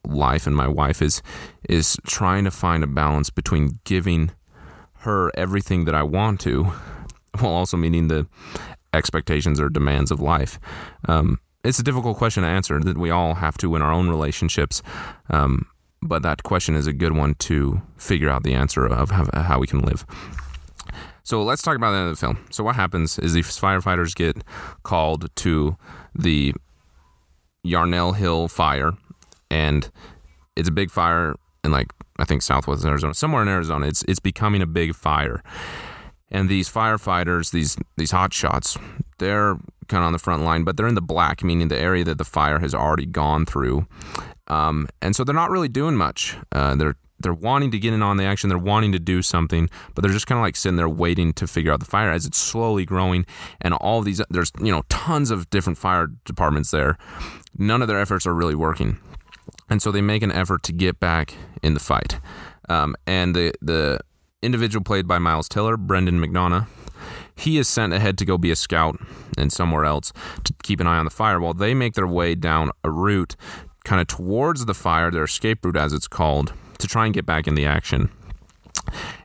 life 0.07 0.47
and 0.47 0.55
my 0.55 0.69
wife 0.69 1.01
is 1.01 1.23
is 1.69 1.97
trying 2.07 2.45
to 2.45 2.51
find 2.51 2.85
a 2.85 2.87
balance 2.87 3.31
between 3.31 3.79
giving 3.85 4.31
her 5.05 5.31
everything 5.37 5.85
that 5.87 5.95
I 5.95 6.03
want 6.03 6.41
to 6.41 6.65
while 7.39 7.53
also 7.53 7.77
meeting 7.77 8.09
the 8.09 8.27
expectations 8.93 9.61
or 9.61 9.69
demands 9.69 10.11
of 10.11 10.21
life. 10.21 10.59
Um, 11.09 11.41
it's 11.65 11.79
a 11.79 11.83
difficult 11.83 12.19
question 12.19 12.43
to 12.43 12.49
answer 12.49 12.79
that 12.81 12.99
we 12.99 13.11
all 13.11 13.35
have 13.35 13.57
to 13.59 13.75
in 13.75 13.83
our 13.83 13.93
own 13.93 14.09
relationships. 14.09 14.83
Um, 15.31 15.67
but 16.03 16.23
that 16.23 16.43
question 16.43 16.75
is 16.75 16.87
a 16.87 16.93
good 16.93 17.13
one 17.13 17.35
to 17.37 17.81
figure 17.97 18.29
out 18.29 18.43
the 18.43 18.53
answer 18.53 18.87
of 18.87 19.11
how, 19.11 19.59
we 19.59 19.67
can 19.67 19.81
live. 19.81 20.05
So 21.23 21.43
let's 21.43 21.63
talk 21.63 21.77
about 21.77 21.93
the 21.93 21.97
end 21.97 22.11
of 22.11 22.17
the 22.17 22.21
film. 22.21 22.45
So 22.51 22.63
what 22.63 22.77
happens 22.77 23.19
is 23.19 23.33
these 23.33 23.59
firefighters 23.59 24.15
get 24.15 24.45
called 24.83 25.35
to 25.37 25.77
the 26.15 26.53
Yarnell 27.63 28.13
Hill 28.13 28.49
fire, 28.49 28.93
and 29.51 29.91
it's 30.55 30.69
a 30.69 30.73
big 30.73 30.91
fire 30.91 31.35
and 31.65 31.73
like 31.73 31.89
I 32.19 32.25
think 32.25 32.43
Southwest 32.43 32.85
Arizona, 32.85 33.15
somewhere 33.15 33.43
in 33.43 33.49
Arizona. 33.49 33.87
It's 33.87 34.03
it's 34.05 34.21
becoming 34.21 34.63
a 34.63 34.67
big 34.67 34.95
fire, 34.95 35.43
and 36.31 36.49
these 36.49 36.69
firefighters, 36.71 37.51
these 37.51 37.77
these 37.97 38.13
hot 38.13 38.33
shots, 38.33 38.79
they're 39.19 39.57
kind 39.89 40.03
of 40.03 40.07
on 40.07 40.13
the 40.13 40.19
front 40.19 40.43
line, 40.43 40.65
but 40.65 40.77
they're 40.77 40.87
in 40.87 40.95
the 40.95 41.03
black, 41.03 41.43
meaning 41.43 41.69
the 41.69 41.79
area 41.79 42.05
that 42.05 42.19
the 42.19 42.25
fire 42.25 42.61
has 42.61 42.75
already 42.75 43.07
gone 43.07 43.45
through, 43.47 43.87
um, 44.49 44.89
and 45.03 45.17
so 45.17 45.25
they're 45.25 45.35
not 45.35 45.51
really 45.51 45.69
doing 45.69 45.97
much. 45.97 46.37
Uh, 46.53 46.75
they're 46.77 46.97
they're 47.21 47.35
wanting 47.35 47.71
to 47.71 47.79
get 47.79 47.93
in 47.95 48.03
on 48.03 48.17
the 48.17 48.25
action. 48.25 48.49
They're 48.49 48.59
wanting 48.59 48.93
to 48.93 48.99
do 48.99 49.23
something, 49.23 49.69
but 49.95 50.03
they're 50.03 50.13
just 50.13 50.27
kind 50.27 50.39
of 50.39 50.43
like 50.43 50.57
sitting 50.57 50.77
there 50.77 50.89
waiting 50.89 51.33
to 51.35 51.47
figure 51.47 51.73
out 51.73 51.81
the 51.81 51.87
fire 51.87 52.11
as 52.11 52.27
it's 52.27 52.39
slowly 52.39 52.85
growing. 52.85 53.25
And 53.61 53.75
all 53.75 54.03
these, 54.03 54.21
there's 54.31 54.53
you 54.61 54.71
know 54.71 54.83
tons 54.89 55.31
of 55.31 55.49
different 55.51 55.79
fire 55.79 56.09
departments 56.25 56.71
there. 56.71 56.99
None 57.57 57.83
of 57.83 57.89
their 57.89 58.01
efforts 58.01 58.27
are 58.27 58.35
really 58.35 58.55
working, 58.55 58.99
and 59.69 59.81
so 59.83 59.91
they 59.91 60.01
make 60.01 60.23
an 60.23 60.33
effort 60.33 60.63
to 60.65 60.73
get 60.73 61.01
back 61.01 61.35
in 61.63 61.75
the 61.75 61.81
fight. 61.81 62.21
Um, 62.69 62.97
and 63.07 63.35
the 63.35 63.53
the 63.61 64.01
individual 64.43 64.85
played 64.85 65.07
by 65.07 65.19
Miles 65.19 65.49
Teller, 65.49 65.77
Brendan 65.77 66.21
McDonough, 66.21 66.67
he 67.37 67.59
is 67.59 67.69
sent 67.69 67.93
ahead 67.93 68.19
to 68.19 68.25
go 68.25 68.39
be 68.39 68.51
a 68.51 68.57
scout 68.57 68.99
and 69.37 69.53
somewhere 69.53 69.85
else 69.85 70.13
to 70.45 70.55
keep 70.63 70.81
an 70.81 70.87
eye 70.87 70.99
on 70.99 71.05
the 71.05 71.11
fire 71.11 71.41
while 71.41 71.55
they 71.55 71.75
make 71.75 71.95
their 71.95 72.07
way 72.07 72.35
down 72.35 72.71
a 72.83 72.91
route 72.91 73.37
kind 73.85 74.01
of 74.01 74.07
towards 74.07 74.65
the 74.65 74.75
fire, 74.75 75.11
their 75.11 75.25
escape 75.25 75.65
route 75.65 75.77
as 75.77 75.93
it's 75.93 76.09
called, 76.09 76.55
to 76.79 76.87
try 76.87 77.05
and 77.05 77.15
get 77.15 77.27
back 77.27 77.47
in 77.47 77.55
the 77.55 77.67
action. 77.67 78.11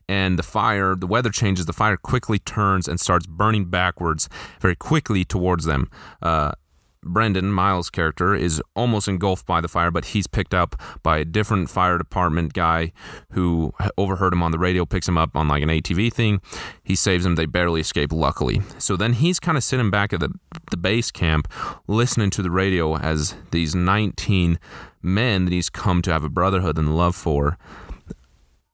And 0.08 0.39
the 0.39 0.43
fire, 0.43 0.95
the 0.95 1.08
weather 1.08 1.30
changes, 1.30 1.65
the 1.65 1.73
fire 1.73 1.95
quickly 1.95 2.39
turns 2.39 2.88
and 2.88 2.99
starts 2.99 3.28
burning 3.28 3.65
backwards 3.65 4.28
very 4.60 4.75
quickly 4.75 5.23
towards 5.23 5.65
them. 5.65 5.89
Uh, 6.21 6.54
Brendan, 7.03 7.51
Miles' 7.51 7.89
character, 7.89 8.35
is 8.35 8.62
almost 8.75 9.07
engulfed 9.07 9.45
by 9.45 9.62
the 9.62 9.67
fire, 9.67 9.91
but 9.91 10.05
he's 10.05 10.27
picked 10.27 10.53
up 10.53 10.75
by 11.01 11.19
a 11.19 11.25
different 11.25 11.69
fire 11.69 11.97
department 11.97 12.53
guy 12.53 12.91
who 13.31 13.73
overheard 13.97 14.33
him 14.33 14.43
on 14.43 14.51
the 14.51 14.59
radio, 14.59 14.85
picks 14.85 15.07
him 15.07 15.17
up 15.17 15.35
on 15.35 15.47
like 15.47 15.63
an 15.63 15.69
ATV 15.69 16.12
thing. 16.12 16.41
He 16.83 16.95
saves 16.95 17.25
him. 17.25 17.35
They 17.35 17.45
barely 17.45 17.81
escape, 17.81 18.12
luckily. 18.12 18.62
So 18.77 18.95
then 18.95 19.13
he's 19.13 19.39
kind 19.39 19.57
of 19.57 19.63
sitting 19.63 19.89
back 19.89 20.12
at 20.13 20.19
the, 20.19 20.29
the 20.71 20.77
base 20.77 21.12
camp, 21.12 21.47
listening 21.88 22.29
to 22.31 22.41
the 22.41 22.51
radio 22.51 22.97
as 22.97 23.35
these 23.51 23.73
19 23.73 24.59
men 25.01 25.45
that 25.45 25.53
he's 25.53 25.69
come 25.69 26.01
to 26.01 26.12
have 26.12 26.23
a 26.23 26.29
brotherhood 26.29 26.77
and 26.77 26.95
love 26.95 27.15
for 27.15 27.57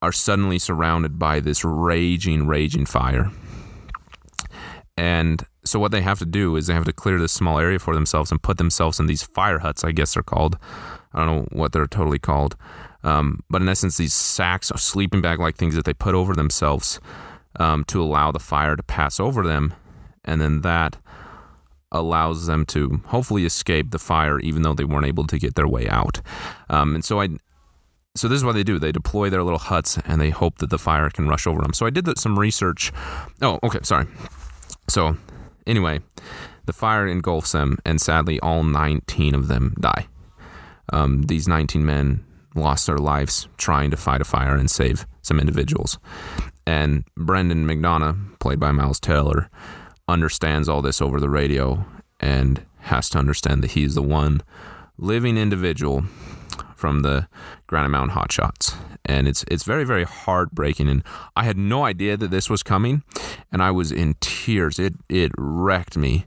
are 0.01 0.11
suddenly 0.11 0.59
surrounded 0.59 1.17
by 1.17 1.39
this 1.39 1.63
raging, 1.63 2.47
raging 2.47 2.85
fire. 2.85 3.31
And 4.97 5.43
so 5.65 5.79
what 5.79 5.91
they 5.91 6.01
have 6.01 6.19
to 6.19 6.25
do 6.25 6.55
is 6.55 6.67
they 6.67 6.73
have 6.73 6.85
to 6.85 6.93
clear 6.93 7.19
this 7.19 7.31
small 7.31 7.59
area 7.59 7.79
for 7.79 7.95
themselves 7.95 8.31
and 8.31 8.41
put 8.41 8.57
themselves 8.57 8.99
in 8.99 9.07
these 9.07 9.23
fire 9.23 9.59
huts, 9.59 9.83
I 9.83 9.91
guess 9.91 10.13
they're 10.13 10.23
called. 10.23 10.57
I 11.13 11.25
don't 11.25 11.27
know 11.27 11.47
what 11.51 11.71
they're 11.71 11.87
totally 11.87 12.19
called. 12.19 12.55
Um, 13.03 13.41
but 13.49 13.61
in 13.61 13.69
essence, 13.69 13.97
these 13.97 14.13
sacks, 14.13 14.67
sleeping 14.75 15.21
bag 15.21 15.39
like 15.39 15.55
things 15.55 15.75
that 15.75 15.85
they 15.85 15.93
put 15.93 16.15
over 16.15 16.33
themselves 16.33 16.99
um, 17.59 17.83
to 17.85 18.01
allow 18.01 18.31
the 18.31 18.39
fire 18.39 18.75
to 18.75 18.83
pass 18.83 19.19
over 19.19 19.43
them. 19.43 19.73
And 20.23 20.41
then 20.41 20.61
that 20.61 20.97
allows 21.91 22.47
them 22.47 22.65
to 22.65 23.01
hopefully 23.07 23.45
escape 23.45 23.91
the 23.91 23.99
fire, 23.99 24.39
even 24.39 24.61
though 24.61 24.73
they 24.73 24.83
weren't 24.83 25.05
able 25.05 25.25
to 25.27 25.39
get 25.39 25.55
their 25.55 25.67
way 25.67 25.87
out. 25.87 26.21
Um, 26.69 26.95
and 26.95 27.03
so 27.03 27.21
I. 27.21 27.29
So 28.17 28.29
this 28.29 28.37
is 28.37 28.45
what 28.45 28.53
they 28.53 28.63
do. 28.63 28.79
They 28.79 28.93
deploy 28.93 29.29
their 29.29 29.43
little 29.43 29.59
huts 29.59 29.97
and 30.05 30.21
they 30.21 30.29
hope 30.29 30.59
that 30.59 30.69
the 30.69 30.77
fire 30.77 31.09
can 31.09 31.27
rush 31.27 31.45
over 31.45 31.61
them. 31.61 31.73
So 31.73 31.85
I 31.85 31.89
did 31.89 32.17
some 32.17 32.39
research. 32.39 32.93
Oh, 33.41 33.59
okay, 33.61 33.79
sorry. 33.83 34.07
So 34.87 35.17
anyway, 35.67 35.99
the 36.65 36.73
fire 36.73 37.07
engulfs 37.07 37.51
them, 37.51 37.77
and 37.85 38.01
sadly, 38.01 38.39
all 38.39 38.63
19 38.63 39.35
of 39.35 39.47
them 39.47 39.75
die. 39.79 40.07
Um, 40.91 41.23
these 41.23 41.47
19 41.47 41.85
men 41.85 42.25
lost 42.55 42.87
their 42.87 42.97
lives 42.97 43.47
trying 43.57 43.91
to 43.91 43.97
fight 43.97 44.21
a 44.21 44.25
fire 44.25 44.55
and 44.55 44.69
save 44.69 45.05
some 45.21 45.39
individuals. 45.39 45.97
And 46.65 47.03
Brendan 47.15 47.67
McDonough, 47.67 48.39
played 48.39 48.59
by 48.59 48.71
Miles 48.71 48.99
Teller, 48.99 49.49
understands 50.07 50.69
all 50.69 50.81
this 50.81 51.01
over 51.01 51.19
the 51.19 51.29
radio 51.29 51.85
and 52.19 52.65
has 52.81 53.09
to 53.09 53.17
understand 53.17 53.63
that 53.63 53.71
he's 53.71 53.95
the 53.95 54.01
one 54.01 54.41
living 54.97 55.37
individual 55.37 56.05
from 56.75 57.01
the 57.01 57.27
Granite 57.67 57.89
Mountain 57.89 58.15
Hotshots. 58.15 58.75
And 59.05 59.27
it's 59.27 59.45
it's 59.49 59.63
very 59.63 59.83
very 59.83 60.03
heartbreaking 60.03 60.89
and 60.89 61.03
I 61.35 61.43
had 61.43 61.57
no 61.57 61.85
idea 61.85 62.17
that 62.17 62.31
this 62.31 62.49
was 62.49 62.63
coming 62.63 63.03
and 63.51 63.61
I 63.61 63.71
was 63.71 63.91
in 63.91 64.15
tears. 64.19 64.79
It 64.79 64.95
it 65.09 65.31
wrecked 65.37 65.97
me. 65.97 66.25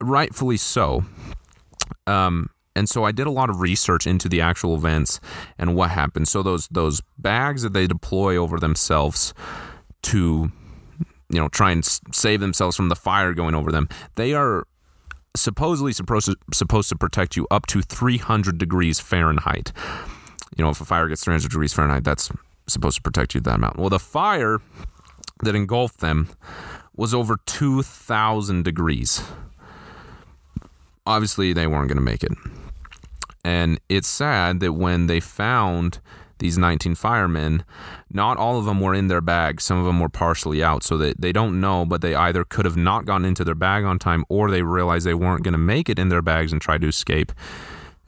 Rightfully 0.00 0.56
so. 0.56 1.04
Um 2.06 2.50
and 2.76 2.88
so 2.88 3.04
I 3.04 3.12
did 3.12 3.26
a 3.26 3.30
lot 3.30 3.50
of 3.50 3.60
research 3.60 4.06
into 4.06 4.28
the 4.28 4.40
actual 4.40 4.74
events 4.74 5.20
and 5.58 5.74
what 5.74 5.90
happened. 5.90 6.28
So 6.28 6.42
those 6.42 6.68
those 6.68 7.02
bags 7.18 7.62
that 7.62 7.72
they 7.72 7.86
deploy 7.86 8.36
over 8.36 8.58
themselves 8.58 9.34
to 10.02 10.50
you 11.28 11.40
know 11.40 11.48
try 11.48 11.70
and 11.70 11.84
save 12.12 12.40
themselves 12.40 12.76
from 12.76 12.88
the 12.88 12.96
fire 12.96 13.34
going 13.34 13.54
over 13.54 13.70
them, 13.70 13.88
they 14.14 14.34
are 14.34 14.66
supposedly 15.36 15.92
supposed 15.92 16.26
to, 16.26 16.36
supposed 16.52 16.88
to 16.88 16.96
protect 16.96 17.36
you 17.36 17.46
up 17.50 17.66
to 17.66 17.82
300 17.82 18.58
degrees 18.58 19.00
Fahrenheit. 19.00 19.72
You 20.56 20.64
know, 20.64 20.70
if 20.70 20.80
a 20.80 20.84
fire 20.84 21.08
gets 21.08 21.24
300 21.24 21.48
degrees 21.48 21.72
Fahrenheit, 21.72 22.04
that's 22.04 22.30
supposed 22.66 22.96
to 22.96 23.02
protect 23.02 23.34
you 23.34 23.40
that 23.40 23.54
amount. 23.54 23.78
Well, 23.78 23.90
the 23.90 23.98
fire 23.98 24.58
that 25.42 25.54
engulfed 25.54 26.00
them 26.00 26.28
was 26.96 27.14
over 27.14 27.38
2,000 27.46 28.64
degrees. 28.64 29.22
Obviously, 31.06 31.52
they 31.52 31.66
weren't 31.66 31.88
going 31.88 31.96
to 31.96 32.02
make 32.02 32.22
it. 32.22 32.32
And 33.44 33.80
it's 33.88 34.08
sad 34.08 34.60
that 34.60 34.74
when 34.74 35.06
they 35.06 35.20
found 35.20 36.00
these 36.40 36.58
19 36.58 36.94
firemen, 36.96 37.64
not 38.10 38.36
all 38.36 38.58
of 38.58 38.64
them 38.64 38.80
were 38.80 38.94
in 38.94 39.08
their 39.08 39.20
bag. 39.20 39.60
Some 39.60 39.78
of 39.78 39.84
them 39.84 40.00
were 40.00 40.08
partially 40.08 40.62
out. 40.62 40.82
So 40.82 40.98
they, 40.98 41.14
they 41.18 41.32
don't 41.32 41.60
know, 41.60 41.86
but 41.86 42.02
they 42.02 42.14
either 42.14 42.44
could 42.44 42.64
have 42.64 42.76
not 42.76 43.04
gotten 43.06 43.24
into 43.24 43.44
their 43.44 43.54
bag 43.54 43.84
on 43.84 43.98
time 43.98 44.24
or 44.28 44.50
they 44.50 44.62
realized 44.62 45.06
they 45.06 45.14
weren't 45.14 45.44
going 45.44 45.52
to 45.52 45.58
make 45.58 45.88
it 45.88 45.98
in 45.98 46.08
their 46.08 46.22
bags 46.22 46.52
and 46.52 46.60
tried 46.60 46.80
to 46.80 46.88
escape 46.88 47.32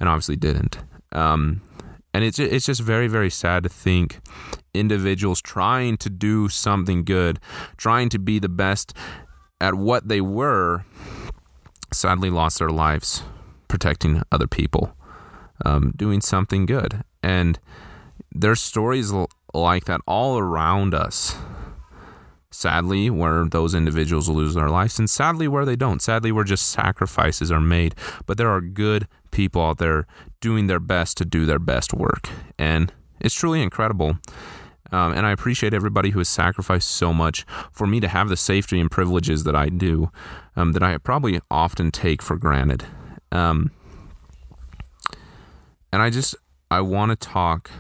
and 0.00 0.08
obviously 0.08 0.36
didn't. 0.36 0.78
Um, 1.12 1.62
and 2.12 2.24
it's, 2.24 2.38
it's 2.38 2.66
just 2.66 2.80
very, 2.80 3.06
very 3.06 3.30
sad 3.30 3.62
to 3.62 3.68
think 3.68 4.20
individuals 4.74 5.40
trying 5.40 5.96
to 5.98 6.10
do 6.10 6.48
something 6.48 7.04
good, 7.04 7.38
trying 7.76 8.08
to 8.10 8.18
be 8.18 8.38
the 8.38 8.48
best 8.48 8.94
at 9.60 9.74
what 9.74 10.08
they 10.08 10.20
were, 10.20 10.84
sadly 11.92 12.30
lost 12.30 12.58
their 12.58 12.70
lives 12.70 13.22
protecting 13.68 14.22
other 14.30 14.46
people 14.46 14.94
um, 15.64 15.92
doing 15.96 16.20
something 16.20 16.66
good. 16.66 17.02
And 17.22 17.58
there's 18.30 18.60
stories 18.60 19.12
like 19.54 19.84
that 19.86 20.00
all 20.06 20.38
around 20.38 20.94
us. 20.94 21.36
Sadly, 22.50 23.08
where 23.08 23.46
those 23.46 23.74
individuals 23.74 24.28
lose 24.28 24.54
their 24.54 24.68
lives, 24.68 24.98
and 24.98 25.08
sadly, 25.08 25.48
where 25.48 25.64
they 25.64 25.76
don't. 25.76 26.02
Sadly, 26.02 26.30
where 26.30 26.44
just 26.44 26.68
sacrifices 26.68 27.50
are 27.50 27.60
made. 27.60 27.94
But 28.26 28.36
there 28.36 28.50
are 28.50 28.60
good 28.60 29.08
people 29.30 29.62
out 29.62 29.78
there 29.78 30.06
doing 30.40 30.66
their 30.66 30.80
best 30.80 31.16
to 31.16 31.24
do 31.24 31.46
their 31.46 31.58
best 31.58 31.94
work. 31.94 32.28
And 32.58 32.92
it's 33.20 33.34
truly 33.34 33.62
incredible. 33.62 34.18
Um, 34.92 35.14
and 35.14 35.24
I 35.26 35.32
appreciate 35.32 35.72
everybody 35.72 36.10
who 36.10 36.18
has 36.18 36.28
sacrificed 36.28 36.90
so 36.90 37.14
much 37.14 37.46
for 37.72 37.86
me 37.86 37.98
to 38.00 38.08
have 38.08 38.28
the 38.28 38.36
safety 38.36 38.78
and 38.78 38.90
privileges 38.90 39.44
that 39.44 39.56
I 39.56 39.70
do, 39.70 40.10
um, 40.54 40.72
that 40.72 40.82
I 40.82 40.98
probably 40.98 41.40
often 41.50 41.90
take 41.90 42.20
for 42.20 42.36
granted. 42.36 42.84
Um, 43.32 43.70
and 45.90 46.02
I 46.02 46.10
just 46.10 46.36
I 46.70 46.80
want 46.82 47.10
to 47.10 47.16
talk 47.16 47.70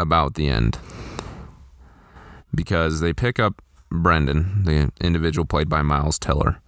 about 0.00 0.34
the 0.34 0.48
end 0.48 0.78
because 2.54 3.00
they 3.00 3.12
pick 3.12 3.38
up 3.38 3.62
Brendan, 3.90 4.64
the 4.64 4.92
individual 5.00 5.44
played 5.44 5.68
by 5.68 5.82
Miles 5.82 6.18
Teller, 6.18 6.60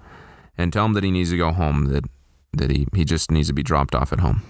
and 0.56 0.72
tell 0.72 0.86
him 0.86 0.92
that 0.92 1.04
he 1.04 1.10
needs 1.10 1.30
to 1.30 1.36
go 1.36 1.52
home, 1.52 1.86
that 1.86 2.04
that 2.54 2.70
he, 2.70 2.86
he 2.94 3.04
just 3.04 3.30
needs 3.30 3.48
to 3.48 3.54
be 3.54 3.62
dropped 3.62 3.94
off 3.94 4.12
at 4.12 4.20
home. 4.20 4.42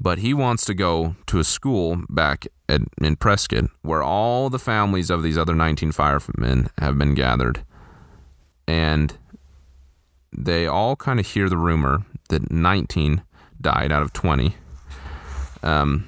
But 0.00 0.18
he 0.18 0.32
wants 0.32 0.64
to 0.66 0.74
go 0.74 1.16
to 1.26 1.38
a 1.38 1.44
school 1.44 2.02
back 2.08 2.46
at, 2.68 2.80
in 3.00 3.16
Prescott 3.16 3.64
where 3.82 4.02
all 4.02 4.48
the 4.48 4.58
families 4.58 5.10
of 5.10 5.22
these 5.22 5.36
other 5.36 5.54
19 5.54 5.92
firemen 5.92 6.70
have 6.78 6.96
been 6.98 7.14
gathered. 7.14 7.64
And 8.66 9.16
they 10.32 10.66
all 10.66 10.96
kind 10.96 11.20
of 11.20 11.26
hear 11.26 11.48
the 11.48 11.58
rumor 11.58 12.06
that 12.28 12.50
19 12.50 13.22
died 13.60 13.92
out 13.92 14.02
of 14.02 14.12
20. 14.12 14.54
Um, 15.62 16.06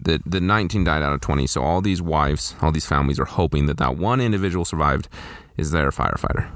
the, 0.00 0.20
the 0.24 0.40
19 0.40 0.84
died 0.84 1.02
out 1.02 1.12
of 1.12 1.20
20. 1.20 1.46
So 1.46 1.62
all 1.62 1.80
these 1.80 2.00
wives, 2.00 2.54
all 2.62 2.72
these 2.72 2.86
families 2.86 3.20
are 3.20 3.26
hoping 3.26 3.66
that 3.66 3.78
that 3.78 3.96
one 3.96 4.20
individual 4.20 4.64
survived 4.64 5.08
is 5.56 5.70
their 5.70 5.90
firefighter. 5.90 6.50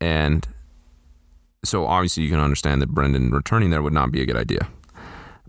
And 0.00 0.46
so 1.64 1.86
obviously 1.86 2.24
you 2.24 2.30
can 2.30 2.40
understand 2.40 2.82
that 2.82 2.90
Brendan 2.90 3.30
returning 3.30 3.70
there 3.70 3.82
would 3.82 3.92
not 3.92 4.10
be 4.10 4.22
a 4.22 4.26
good 4.26 4.36
idea. 4.36 4.68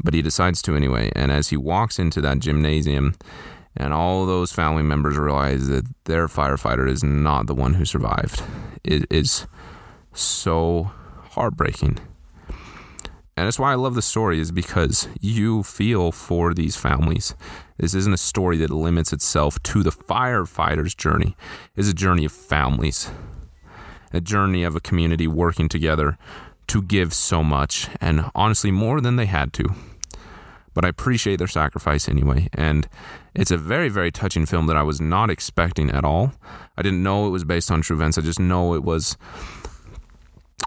But 0.04 0.14
he 0.14 0.22
decides 0.22 0.62
to 0.64 0.76
anyway. 0.76 1.12
And 1.16 1.32
as 1.32 1.50
he 1.50 1.58
walks 1.58 2.00
into 2.00 2.20
that 2.22 2.40
gymnasium, 2.40 3.16
and 3.78 3.94
all 3.94 4.26
those 4.26 4.52
family 4.52 4.84
members 4.84 5.18
realize 5.18 5.68
that 5.68 5.86
their 6.06 6.28
firefighter 6.28 6.90
is 6.90 7.04
not 7.04 7.48
the 7.48 7.56
one 7.56 7.74
who 7.76 7.86
survived. 7.86 8.42
It 8.84 9.06
is 9.10 9.48
so 10.14 10.92
heartbreaking. 11.32 12.00
And 13.38 13.46
that's 13.46 13.60
why 13.60 13.74
I 13.74 13.76
love 13.76 13.96
the 13.96 14.02
story, 14.02 14.40
is 14.40 14.52
because 14.52 15.10
you 15.20 15.64
feel 15.64 16.12
for 16.12 16.54
these 16.54 16.78
families. 16.78 17.36
This 17.78 17.94
isn't 17.94 18.14
a 18.14 18.18
story 18.18 18.58
that 18.58 18.70
limits 18.70 19.12
itself 19.12 19.62
to 19.64 19.84
the 19.84 19.92
firefighter's 19.92 20.96
journey. 20.96 21.36
It's 21.76 21.90
a 21.90 21.94
journey 21.94 22.26
of 22.26 22.32
families, 22.32 23.12
a 24.14 24.22
journey 24.22 24.64
of 24.64 24.76
a 24.76 24.80
community 24.80 25.28
working 25.28 25.68
together 25.68 26.18
to 26.68 26.82
give 26.82 27.14
so 27.14 27.44
much, 27.44 27.90
and 28.00 28.32
honestly, 28.34 28.72
more 28.72 29.02
than 29.02 29.18
they 29.18 29.26
had 29.26 29.54
to 29.54 29.76
but 30.76 30.86
I 30.86 30.90
appreciate 30.90 31.38
their 31.38 31.48
sacrifice 31.48 32.08
anyway. 32.08 32.50
And 32.54 32.88
it's 33.34 33.50
a 33.50 33.58
very, 33.58 33.90
very 33.90 34.12
touching 34.12 34.46
film 34.46 34.68
that 34.68 34.78
I 34.78 34.84
was 34.84 35.02
not 35.02 35.32
expecting 35.32 35.90
at 35.90 36.04
all. 36.04 36.34
I 36.78 36.84
didn't 36.84 37.02
know 37.02 37.26
it 37.26 37.32
was 37.32 37.46
based 37.46 37.72
on 37.72 37.82
true 37.82 37.96
events. 37.96 38.20
I 38.20 38.22
just 38.22 38.40
know 38.40 38.76
it 38.76 38.84
was 38.84 39.18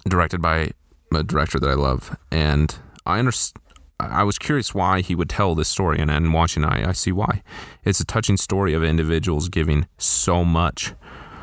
directed 0.08 0.42
by 0.42 0.70
a 1.12 1.22
director 1.22 1.58
that 1.58 1.68
I 1.68 1.74
love. 1.74 2.16
And 2.30 2.74
I 3.06 3.18
understand. 3.18 3.62
I 4.00 4.22
was 4.22 4.38
curious 4.38 4.72
why 4.72 5.00
he 5.00 5.16
would 5.16 5.28
tell 5.28 5.56
this 5.56 5.68
story, 5.68 5.98
and, 5.98 6.08
and 6.08 6.32
watching 6.32 6.64
I, 6.64 6.90
I 6.90 6.92
see 6.92 7.10
why. 7.10 7.42
It's 7.84 7.98
a 7.98 8.04
touching 8.04 8.36
story 8.36 8.72
of 8.72 8.84
individuals 8.84 9.48
giving 9.48 9.88
so 9.98 10.44
much 10.44 10.94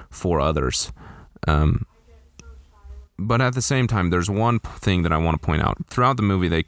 for 0.10 0.39
others. 0.39 0.93
Um, 1.49 1.86
but 3.19 3.41
at 3.41 3.56
the 3.56 3.62
same 3.62 3.88
time, 3.88 4.10
there's 4.10 4.30
one 4.30 4.60
thing 4.60 5.04
that 5.04 5.12
I 5.12 5.17
want 5.17 5.41
to 5.41 5.45
point 5.45 5.63
out. 5.63 5.78
Throughout 5.88 6.15
the 6.15 6.23
movie, 6.23 6.47
they 6.47 6.63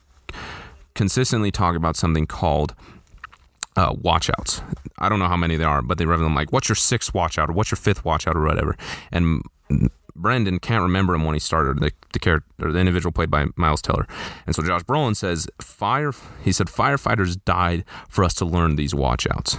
consistently 0.93 1.51
talk 1.51 1.75
about 1.75 1.95
something 1.95 2.27
called 2.27 2.75
uh, 3.77 3.93
watchouts. 3.93 4.61
I 4.97 5.07
don't 5.07 5.19
know 5.19 5.27
how 5.27 5.37
many 5.37 5.55
there 5.55 5.69
are, 5.69 5.81
but 5.81 5.97
they 5.97 6.05
refer 6.05 6.23
them 6.23 6.35
like, 6.35 6.51
"What's 6.51 6.67
your 6.67 6.75
sixth 6.75 7.13
watchout?" 7.13 7.49
or 7.49 7.53
"What's 7.53 7.71
your 7.71 7.77
fifth 7.77 8.03
watchout?" 8.03 8.35
or 8.35 8.43
whatever. 8.43 8.75
And 9.11 9.41
Brendan 10.17 10.59
can't 10.59 10.81
remember 10.81 11.13
him 11.13 11.23
when 11.23 11.33
he 11.35 11.39
started. 11.39 11.79
The, 11.79 11.91
the 12.13 12.19
character, 12.19 12.71
the 12.71 12.79
individual 12.79 13.11
played 13.11 13.31
by 13.31 13.45
Miles 13.55 13.81
Teller, 13.81 14.07
and 14.45 14.55
so 14.55 14.63
Josh 14.63 14.83
Brolin 14.83 15.15
says, 15.15 15.47
"Fire." 15.61 16.11
He 16.43 16.51
said, 16.51 16.67
"Firefighters 16.67 17.43
died 17.45 17.85
for 18.09 18.23
us 18.23 18.33
to 18.35 18.45
learn 18.45 18.75
these 18.75 18.93
watchouts." 18.93 19.57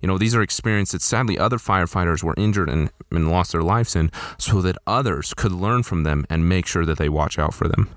You 0.00 0.08
know, 0.08 0.18
these 0.18 0.34
are 0.34 0.42
experiences 0.42 0.92
that 0.92 1.02
sadly 1.02 1.38
other 1.38 1.58
firefighters 1.58 2.22
were 2.22 2.34
injured 2.36 2.70
and, 2.70 2.90
and 3.10 3.30
lost 3.30 3.52
their 3.52 3.62
lives 3.62 3.94
in, 3.94 4.10
so 4.38 4.62
that 4.62 4.78
others 4.86 5.34
could 5.34 5.52
learn 5.52 5.82
from 5.82 6.04
them 6.04 6.24
and 6.30 6.48
make 6.48 6.66
sure 6.66 6.86
that 6.86 6.98
they 6.98 7.08
watch 7.08 7.38
out 7.38 7.52
for 7.52 7.68
them. 7.68 7.90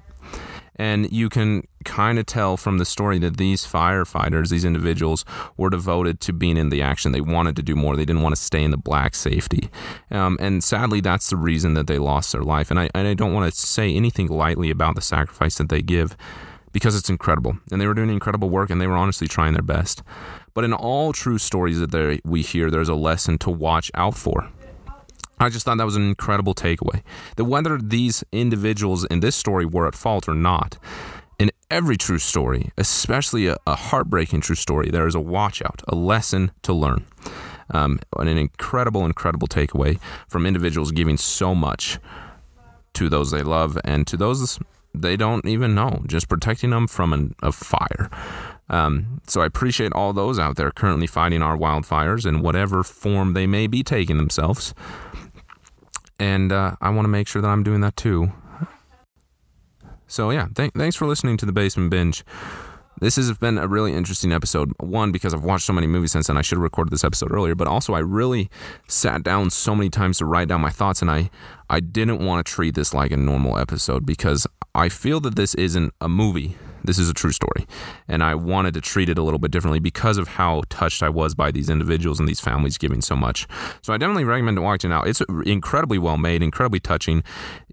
And 0.76 1.12
you 1.12 1.30
can 1.30 1.68
kind 1.86 2.18
of 2.18 2.26
tell 2.26 2.58
from 2.58 2.78
the 2.78 2.86
story 2.86 3.20
that 3.20 3.38
these 3.38 3.66
firefighters, 3.66 4.50
these 4.50 4.66
individuals, 4.66 5.24
were 5.58 5.70
devoted 5.70 6.20
to 6.22 6.34
being 6.34 6.58
in 6.58 6.70
the 6.70 6.82
action. 6.82 7.12
They 7.12 7.22
wanted 7.22 7.56
to 7.58 7.62
do 7.62 7.76
more. 7.76 7.96
They 7.96 8.06
didn't 8.06 8.24
want 8.24 8.36
to 8.36 8.42
stay 8.42 8.64
in 8.64 8.72
the 8.72 8.78
black 8.78 9.16
safety. 9.16 9.70
Um, 10.10 10.38
and 10.40 10.64
sadly, 10.64 11.02
that's 11.02 11.30
the 11.30 11.38
reason 11.38 11.76
that 11.76 11.88
they 11.88 12.00
lost 12.00 12.32
their 12.32 12.42
life. 12.42 12.72
And 12.72 12.80
I, 12.80 12.90
and 12.96 13.08
I 13.08 13.14
don't 13.14 13.34
want 13.34 13.52
to 13.52 13.60
say 13.60 13.94
anything 13.94 14.28
lightly 14.28 14.70
about 14.70 14.96
the 14.96 15.02
sacrifice 15.02 15.58
that 15.58 15.70
they 15.70 15.82
give 15.82 16.18
because 16.72 16.96
it's 16.96 17.10
incredible. 17.10 17.58
And 17.72 17.80
they 17.80 17.88
were 17.88 17.94
doing 17.94 18.10
incredible 18.10 18.50
work 18.50 18.70
and 18.70 18.82
they 18.82 18.88
were 18.88 18.98
honestly 18.98 19.28
trying 19.28 19.54
their 19.54 19.62
best. 19.62 20.02
But 20.54 20.64
in 20.64 20.74
all 20.74 21.14
true 21.14 21.38
stories 21.38 21.80
that 21.80 21.92
they, 21.92 22.20
we 22.24 22.42
hear, 22.42 22.70
there's 22.70 22.90
a 22.90 22.96
lesson 22.96 23.38
to 23.40 23.50
watch 23.50 23.92
out 23.94 24.16
for. 24.16 24.50
I 25.40 25.50
just 25.50 25.66
thought 25.66 25.78
that 25.78 25.86
was 25.86 25.96
an 25.96 26.08
incredible 26.08 26.54
takeaway. 26.54 27.02
That 27.36 27.46
whether 27.46 27.78
these 27.78 28.24
individuals 28.32 29.06
in 29.06 29.20
this 29.20 29.36
story 29.36 29.66
were 29.66 29.88
at 29.88 29.96
fault 29.96 30.28
or 30.28 30.36
not, 30.36 30.78
in 31.40 31.52
every 31.70 31.98
true 31.98 32.20
story, 32.20 32.72
especially 32.78 33.48
a, 33.48 33.58
a 33.66 33.76
heartbreaking 33.76 34.42
true 34.42 34.56
story, 34.56 34.90
there 34.90 35.08
is 35.08 35.16
a 35.16 35.20
watch 35.20 35.62
out, 35.62 35.82
a 35.88 35.96
lesson 35.96 36.52
to 36.62 36.74
learn. 36.74 37.06
Um, 37.72 38.00
an 38.18 38.28
incredible, 38.28 39.06
incredible 39.06 39.48
takeaway 39.48 40.00
from 40.28 40.46
individuals 40.46 40.92
giving 40.92 41.18
so 41.18 41.56
much 41.56 41.98
to 42.94 43.10
those 43.10 43.32
they 43.32 43.42
love 43.42 43.78
and 43.84 44.06
to 44.08 44.18
those 44.18 44.60
they 44.94 45.18
don't 45.18 45.46
even 45.48 45.74
know, 45.74 46.04
just 46.06 46.30
protecting 46.30 46.70
them 46.70 46.88
from 46.88 47.14
an, 47.14 47.36
a 47.42 47.52
fire. 47.52 48.10
Um, 48.70 49.22
so 49.28 49.42
I 49.42 49.46
appreciate 49.46 49.92
all 49.94 50.14
those 50.14 50.40
out 50.40 50.56
there 50.56 50.72
currently 50.72 51.08
fighting 51.08 51.42
our 51.42 51.58
wildfires 51.58 52.26
in 52.26 52.42
whatever 52.42 52.84
form 52.84 53.34
they 53.34 53.48
may 53.48 53.68
be 53.68 53.84
taking 53.84 54.18
themselves. 54.18 54.74
And 56.24 56.54
uh, 56.54 56.78
I 56.80 56.90
want 56.90 57.04
to 57.04 57.10
make 57.10 57.28
sure 57.28 57.42
that 57.42 57.50
I'm 57.50 57.64
doing 57.64 57.82
that 57.82 57.98
too. 57.98 58.32
So 60.08 60.30
yeah, 60.30 60.48
th- 60.56 60.72
thanks 60.74 60.96
for 60.96 61.06
listening 61.06 61.36
to 61.36 61.46
the 61.46 61.52
Basement 61.52 61.90
Binge. 61.90 62.24
This 63.02 63.18
has 63.18 63.38
been 63.38 63.58
a 63.58 63.68
really 63.68 63.94
interesting 63.94 64.32
episode. 64.32 64.72
One, 64.80 65.12
because 65.12 65.34
I've 65.34 65.44
watched 65.44 65.66
so 65.66 65.74
many 65.74 65.86
movies 65.86 66.14
since 66.14 66.28
then, 66.28 66.38
I 66.38 66.42
should 66.42 66.56
have 66.56 66.64
recorded 66.64 66.94
this 66.94 67.04
episode 67.04 67.34
earlier. 67.34 67.56
But 67.56 67.68
also, 67.68 67.94
I 67.94 68.00
really 68.00 68.50
sat 68.88 69.22
down 69.22 69.50
so 69.50 69.76
many 69.76 69.90
times 69.90 70.20
to 70.20 70.26
write 70.26 70.48
down 70.48 70.62
my 70.62 70.70
thoughts, 70.70 71.02
and 71.02 71.12
I 71.12 71.30
I 71.70 71.82
didn't 71.82 72.26
want 72.26 72.46
to 72.46 72.50
treat 72.50 72.74
this 72.76 72.94
like 72.94 73.12
a 73.12 73.18
normal 73.18 73.58
episode 73.58 74.06
because 74.06 74.48
I 74.74 74.88
feel 74.88 75.20
that 75.22 75.36
this 75.36 75.56
isn't 75.56 75.94
a 76.00 76.08
movie. 76.08 76.56
This 76.84 77.00
is 77.00 77.10
a 77.10 77.14
true 77.14 77.32
story. 77.32 77.66
And 78.08 78.24
I 78.24 78.36
wanted 78.36 78.74
to 78.74 78.82
treat 78.82 79.10
it 79.10 79.18
a 79.18 79.24
little 79.24 79.40
bit 79.40 79.52
differently 79.52 79.80
because 79.80 80.18
of 80.18 80.28
how 80.28 80.64
touched 80.70 81.02
I 81.02 81.10
was 81.10 81.34
by 81.34 81.52
these 81.52 81.70
individuals 81.70 82.20
and 82.20 82.28
these 82.28 82.42
families 82.42 82.78
giving 82.78 83.02
so 83.02 83.16
much. 83.16 83.48
So 83.82 83.94
I 83.94 83.98
definitely 83.98 84.26
recommend 84.26 84.62
watching 84.62 84.92
it 84.92 84.94
out. 84.94 85.08
It's 85.08 85.22
incredibly 85.46 85.98
well 85.98 86.18
made, 86.18 86.44
incredibly 86.44 86.80
touching. 86.80 87.24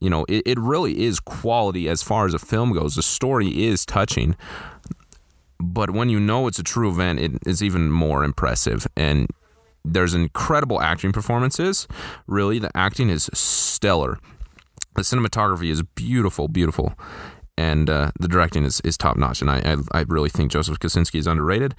You 0.01 0.11
know, 0.11 0.25
it, 0.29 0.43
it 0.47 0.59
really 0.59 1.03
is 1.05 1.21
quality 1.21 1.89
as 1.89 2.03
far 2.03 2.27
as 2.27 2.35
a 2.35 2.39
film 2.39 2.73
goes. 2.73 2.95
The 2.95 3.03
story 3.03 3.65
is 3.67 3.85
touching. 3.85 4.37
But 5.59 5.91
when 5.91 6.09
you 6.09 6.19
know 6.19 6.47
it's 6.47 6.59
a 6.59 6.63
true 6.63 6.89
event, 6.89 7.21
it 7.21 7.33
is 7.47 7.63
even 7.63 7.91
more 7.91 8.25
impressive. 8.25 8.87
And 8.97 9.29
there's 9.85 10.15
incredible 10.15 10.81
acting 10.81 11.13
performances. 11.13 11.87
Really, 12.27 12.59
the 12.59 12.75
acting 12.77 13.11
is 13.11 13.29
stellar. 13.33 14.19
The 14.97 15.03
cinematography 15.03 15.71
is 15.71 15.83
beautiful, 15.83 16.49
beautiful, 16.49 16.95
and 17.61 17.91
uh, 17.91 18.11
the 18.19 18.27
directing 18.27 18.65
is, 18.65 18.81
is 18.85 18.97
top 18.97 19.19
notch. 19.19 19.43
And 19.43 19.51
I, 19.51 19.59
I, 19.59 20.01
I 20.01 20.05
really 20.09 20.31
think 20.31 20.51
Joseph 20.51 20.79
Kosinski 20.79 21.19
is 21.19 21.27
underrated. 21.27 21.75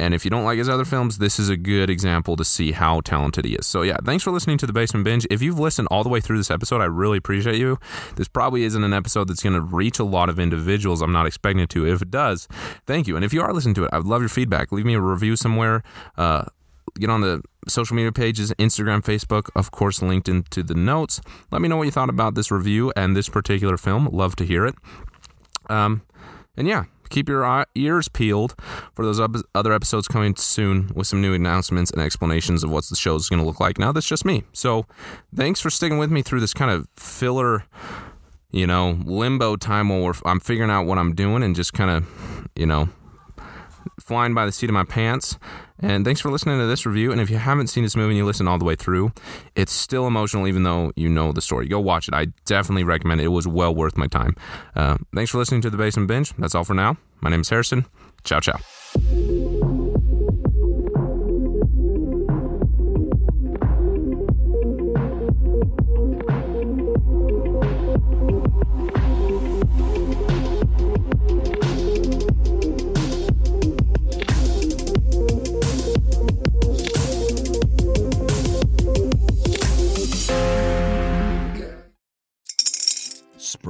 And 0.00 0.14
if 0.14 0.24
you 0.24 0.30
don't 0.30 0.44
like 0.44 0.58
his 0.58 0.68
other 0.68 0.86
films, 0.86 1.18
this 1.18 1.38
is 1.38 1.48
a 1.50 1.56
good 1.56 1.90
example 1.90 2.34
to 2.36 2.44
see 2.44 2.72
how 2.72 3.00
talented 3.00 3.44
he 3.44 3.54
is. 3.54 3.66
So, 3.66 3.82
yeah, 3.82 3.96
thanks 4.04 4.24
for 4.24 4.30
listening 4.30 4.56
to 4.58 4.66
The 4.66 4.72
Basement 4.72 5.04
Binge. 5.04 5.26
If 5.28 5.42
you've 5.42 5.58
listened 5.58 5.88
all 5.90 6.02
the 6.02 6.08
way 6.08 6.20
through 6.20 6.38
this 6.38 6.50
episode, 6.50 6.80
I 6.80 6.84
really 6.84 7.18
appreciate 7.18 7.56
you. 7.56 7.78
This 8.14 8.28
probably 8.28 8.62
isn't 8.62 8.82
an 8.82 8.94
episode 8.94 9.28
that's 9.28 9.42
going 9.42 9.56
to 9.56 9.60
reach 9.60 9.98
a 9.98 10.04
lot 10.04 10.30
of 10.30 10.38
individuals. 10.38 11.02
I'm 11.02 11.12
not 11.12 11.26
expecting 11.26 11.60
it 11.60 11.68
to. 11.70 11.86
If 11.86 12.00
it 12.00 12.10
does, 12.10 12.46
thank 12.86 13.06
you. 13.08 13.16
And 13.16 13.24
if 13.24 13.34
you 13.34 13.42
are 13.42 13.52
listening 13.52 13.74
to 13.74 13.84
it, 13.84 13.90
I 13.92 13.98
would 13.98 14.06
love 14.06 14.22
your 14.22 14.28
feedback. 14.30 14.72
Leave 14.72 14.86
me 14.86 14.94
a 14.94 15.00
review 15.00 15.34
somewhere. 15.34 15.82
Uh, 16.16 16.44
get 16.98 17.10
on 17.10 17.20
the 17.20 17.42
social 17.66 17.96
media 17.96 18.12
pages 18.12 18.52
Instagram, 18.52 19.02
Facebook, 19.02 19.50
of 19.54 19.70
course, 19.72 20.00
linked 20.00 20.28
into 20.28 20.62
the 20.62 20.74
notes. 20.74 21.20
Let 21.50 21.60
me 21.60 21.68
know 21.68 21.76
what 21.76 21.84
you 21.84 21.90
thought 21.90 22.08
about 22.08 22.34
this 22.34 22.50
review 22.50 22.92
and 22.96 23.16
this 23.16 23.28
particular 23.28 23.76
film. 23.76 24.06
Love 24.06 24.36
to 24.36 24.44
hear 24.44 24.64
it. 24.64 24.74
Um, 25.68 26.02
and 26.56 26.66
yeah, 26.66 26.84
keep 27.08 27.28
your 27.28 27.66
ears 27.74 28.08
peeled 28.08 28.54
for 28.94 29.04
those 29.04 29.20
other 29.54 29.72
episodes 29.72 30.08
coming 30.08 30.36
soon 30.36 30.90
with 30.94 31.06
some 31.06 31.20
new 31.20 31.34
announcements 31.34 31.90
and 31.90 32.00
explanations 32.00 32.64
of 32.64 32.70
what 32.70 32.84
the 32.86 32.96
show 32.96 33.16
is 33.16 33.28
going 33.28 33.40
to 33.40 33.46
look 33.46 33.60
like. 33.60 33.78
Now 33.78 33.92
that's 33.92 34.06
just 34.06 34.24
me. 34.24 34.44
So 34.52 34.86
thanks 35.34 35.60
for 35.60 35.70
sticking 35.70 35.98
with 35.98 36.10
me 36.10 36.22
through 36.22 36.40
this 36.40 36.54
kind 36.54 36.70
of 36.70 36.86
filler, 36.96 37.64
you 38.50 38.66
know, 38.66 38.98
limbo 39.04 39.56
time 39.56 39.88
while 39.88 40.14
I'm 40.24 40.40
figuring 40.40 40.70
out 40.70 40.84
what 40.84 40.98
I'm 40.98 41.14
doing 41.14 41.42
and 41.42 41.54
just 41.54 41.72
kind 41.72 41.90
of, 41.90 42.48
you 42.54 42.66
know, 42.66 42.88
flying 44.00 44.34
by 44.34 44.46
the 44.46 44.52
seat 44.52 44.70
of 44.70 44.74
my 44.74 44.84
pants. 44.84 45.38
And 45.80 46.04
thanks 46.04 46.20
for 46.20 46.30
listening 46.30 46.58
to 46.58 46.66
this 46.66 46.84
review. 46.84 47.12
And 47.12 47.20
if 47.20 47.30
you 47.30 47.36
haven't 47.36 47.68
seen 47.68 47.84
this 47.84 47.96
movie 47.96 48.10
and 48.10 48.16
you 48.16 48.24
listen 48.24 48.48
all 48.48 48.58
the 48.58 48.64
way 48.64 48.74
through, 48.74 49.12
it's 49.54 49.72
still 49.72 50.06
emotional 50.06 50.46
even 50.48 50.64
though 50.64 50.92
you 50.96 51.08
know 51.08 51.32
the 51.32 51.40
story. 51.40 51.68
Go 51.68 51.80
watch 51.80 52.08
it. 52.08 52.14
I 52.14 52.26
definitely 52.44 52.84
recommend 52.84 53.20
it. 53.20 53.24
It 53.24 53.28
was 53.28 53.46
well 53.46 53.74
worth 53.74 53.96
my 53.96 54.06
time. 54.06 54.34
Uh, 54.74 54.98
thanks 55.14 55.30
for 55.30 55.38
listening 55.38 55.60
to 55.62 55.70
The 55.70 55.76
Basement 55.76 56.08
Binge. 56.08 56.34
That's 56.36 56.54
all 56.54 56.64
for 56.64 56.74
now. 56.74 56.96
My 57.20 57.30
name 57.30 57.40
is 57.40 57.48
Harrison. 57.48 57.86
Ciao, 58.24 58.40
ciao. 58.40 59.57